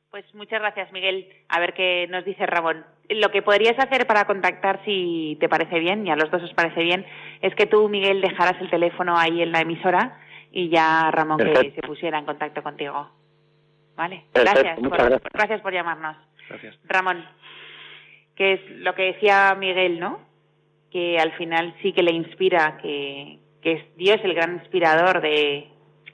[0.09, 1.25] Pues muchas gracias, Miguel.
[1.47, 2.85] A ver qué nos dice Ramón.
[3.09, 6.53] Lo que podrías hacer para contactar, si te parece bien, y a los dos os
[6.53, 7.05] parece bien,
[7.41, 10.19] es que tú, Miguel, dejaras el teléfono ahí en la emisora
[10.51, 13.09] y ya Ramón que se pusiera en contacto contigo.
[13.95, 14.25] ¿Vale?
[14.33, 14.97] Gracias, por,
[15.33, 15.61] gracias.
[15.61, 16.17] por llamarnos.
[16.49, 16.77] Gracias.
[16.85, 17.23] Ramón,
[18.41, 20.19] que es lo que decía Miguel, ¿no?
[20.89, 25.67] Que al final sí que le inspira, que, que es Dios el gran inspirador de,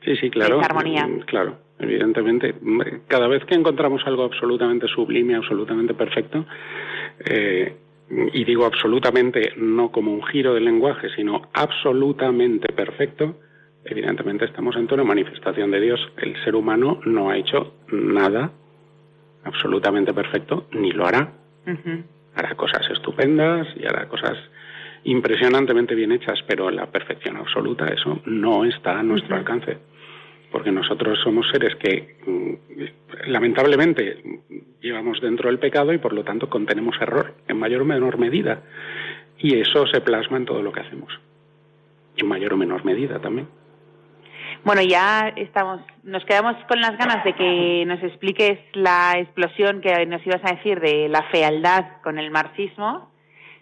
[0.04, 1.08] sí, sí, claro, armonía.
[1.08, 2.54] Mm, claro, evidentemente.
[3.08, 6.46] Cada vez que encontramos algo absolutamente sublime, absolutamente perfecto,
[7.24, 7.78] eh,
[8.34, 13.40] y digo absolutamente no como un giro del lenguaje, sino absolutamente perfecto,
[13.86, 16.12] evidentemente estamos ante una manifestación de Dios.
[16.18, 18.52] El ser humano no ha hecho nada
[19.46, 21.32] absolutamente perfecto, ni lo hará.
[22.38, 24.38] Hará cosas estupendas y hará cosas
[25.04, 29.78] impresionantemente bien hechas, pero la perfección absoluta, eso no está a nuestro alcance.
[30.52, 34.24] Porque nosotros somos seres que mm, lamentablemente
[34.82, 38.62] llevamos dentro del pecado y por lo tanto contenemos error en mayor o menor medida.
[39.40, 41.12] Y eso se plasma en todo lo que hacemos,
[42.16, 43.48] en mayor o menor medida también.
[44.64, 50.06] Bueno, ya estamos, nos quedamos con las ganas de que nos expliques la explosión que
[50.06, 53.12] nos ibas a decir de la fealdad con el marxismo,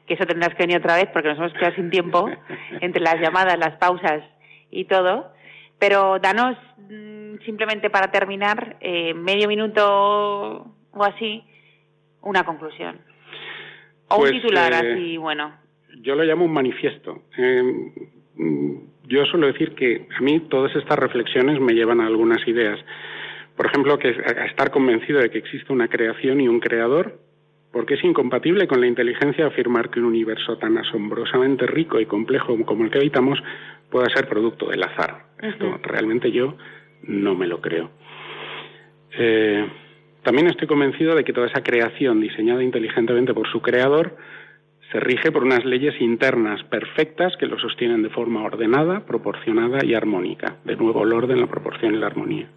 [0.07, 2.29] que eso tendrás que venir otra vez porque nos hemos quedado sin tiempo
[2.81, 4.23] entre las llamadas, las pausas
[4.71, 5.31] y todo.
[5.79, 6.57] Pero danos
[6.89, 11.43] mm, simplemente para terminar, eh, medio minuto o así,
[12.21, 12.99] una conclusión.
[14.07, 15.53] O un Pues, titular eh, así, bueno.
[16.01, 17.23] Yo lo llamo un manifiesto.
[17.37, 17.63] Eh,
[18.35, 18.77] mm,
[19.07, 22.79] yo suelo decir que a mí todas estas reflexiones me llevan a algunas ideas.
[23.55, 27.19] Por ejemplo, que a estar convencido de que existe una creación y un creador,
[27.71, 32.57] porque es incompatible con la inteligencia afirmar que un universo tan asombrosamente rico y complejo
[32.65, 33.41] como el que habitamos
[33.89, 35.25] pueda ser producto del azar.
[35.41, 36.55] Esto realmente yo
[37.03, 37.91] no me lo creo.
[39.17, 39.65] Eh,
[40.23, 44.17] también estoy convencido de que toda esa creación diseñada inteligentemente por su creador
[44.95, 49.93] se rige por unas leyes internas perfectas que lo sostienen de forma ordenada, proporcionada y
[49.93, 50.55] armónica.
[50.63, 52.47] De nuevo, el orden, la proporción y la armonía.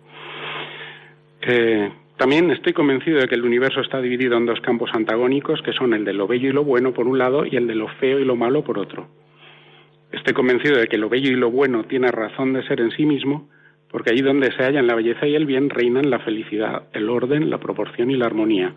[2.16, 5.94] También estoy convencido de que el universo está dividido en dos campos antagónicos, que son
[5.94, 8.20] el de lo bello y lo bueno por un lado y el de lo feo
[8.20, 9.08] y lo malo por otro.
[10.12, 13.04] Estoy convencido de que lo bello y lo bueno tiene razón de ser en sí
[13.04, 13.48] mismo,
[13.90, 17.50] porque allí donde se hallan la belleza y el bien reinan la felicidad, el orden,
[17.50, 18.76] la proporción y la armonía.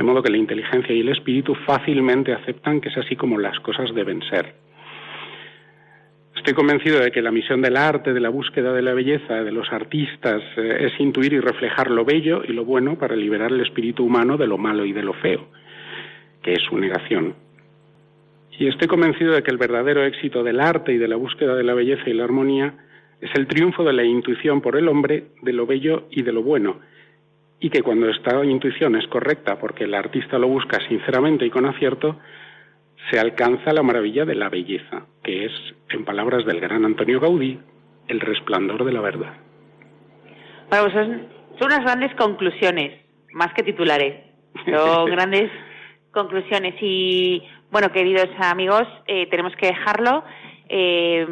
[0.00, 3.60] De modo que la inteligencia y el espíritu fácilmente aceptan que es así como las
[3.60, 4.54] cosas deben ser.
[6.34, 9.52] Estoy convencido de que la misión del arte, de la búsqueda de la belleza, de
[9.52, 13.60] los artistas, eh, es intuir y reflejar lo bello y lo bueno para liberar el
[13.60, 15.48] espíritu humano de lo malo y de lo feo,
[16.42, 17.34] que es su negación.
[18.58, 21.64] Y estoy convencido de que el verdadero éxito del arte y de la búsqueda de
[21.64, 22.72] la belleza y la armonía
[23.20, 26.42] es el triunfo de la intuición por el hombre de lo bello y de lo
[26.42, 26.80] bueno,
[27.60, 31.66] y que cuando esta intuición es correcta porque el artista lo busca sinceramente y con
[31.66, 32.18] acierto,
[33.10, 35.52] se alcanza la maravilla de la belleza, que es,
[35.90, 37.58] en palabras del gran Antonio Gaudí,
[38.08, 39.34] el resplandor de la verdad.
[40.70, 41.26] Bueno, pues son,
[41.58, 43.00] son unas grandes conclusiones,
[43.32, 44.24] más que titulares.
[44.64, 45.50] Son grandes
[46.12, 46.74] conclusiones.
[46.80, 50.24] Y bueno, queridos amigos, eh, tenemos que dejarlo.
[50.72, 51.26] Eh,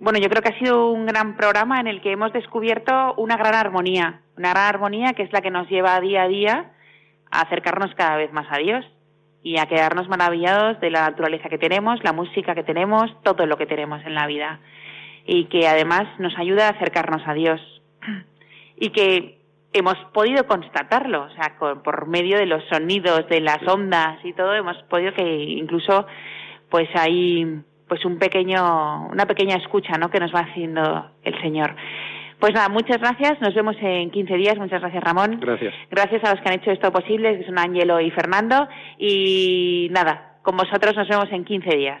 [0.00, 3.36] bueno, yo creo que ha sido un gran programa en el que hemos descubierto una
[3.36, 6.72] gran armonía, una gran armonía que es la que nos lleva día a día
[7.30, 8.84] a acercarnos cada vez más a Dios
[9.44, 13.56] y a quedarnos maravillados de la naturaleza que tenemos, la música que tenemos, todo lo
[13.56, 14.58] que tenemos en la vida.
[15.24, 17.60] Y que además nos ayuda a acercarnos a Dios.
[18.82, 19.38] Y que
[19.72, 24.32] hemos podido constatarlo, o sea, con, por medio de los sonidos, de las ondas y
[24.32, 26.06] todo, hemos podido que incluso
[26.70, 30.10] pues hay pues un pequeño una pequeña escucha, ¿no?
[30.10, 31.74] que nos va haciendo el Señor.
[32.38, 33.40] Pues nada, muchas gracias.
[33.40, 34.56] Nos vemos en 15 días.
[34.56, 35.40] Muchas gracias, Ramón.
[35.40, 35.74] Gracias.
[35.90, 38.68] Gracias a los que han hecho esto posible, que son Ángelo y Fernando.
[38.96, 42.00] Y nada, con vosotros nos vemos en 15 días.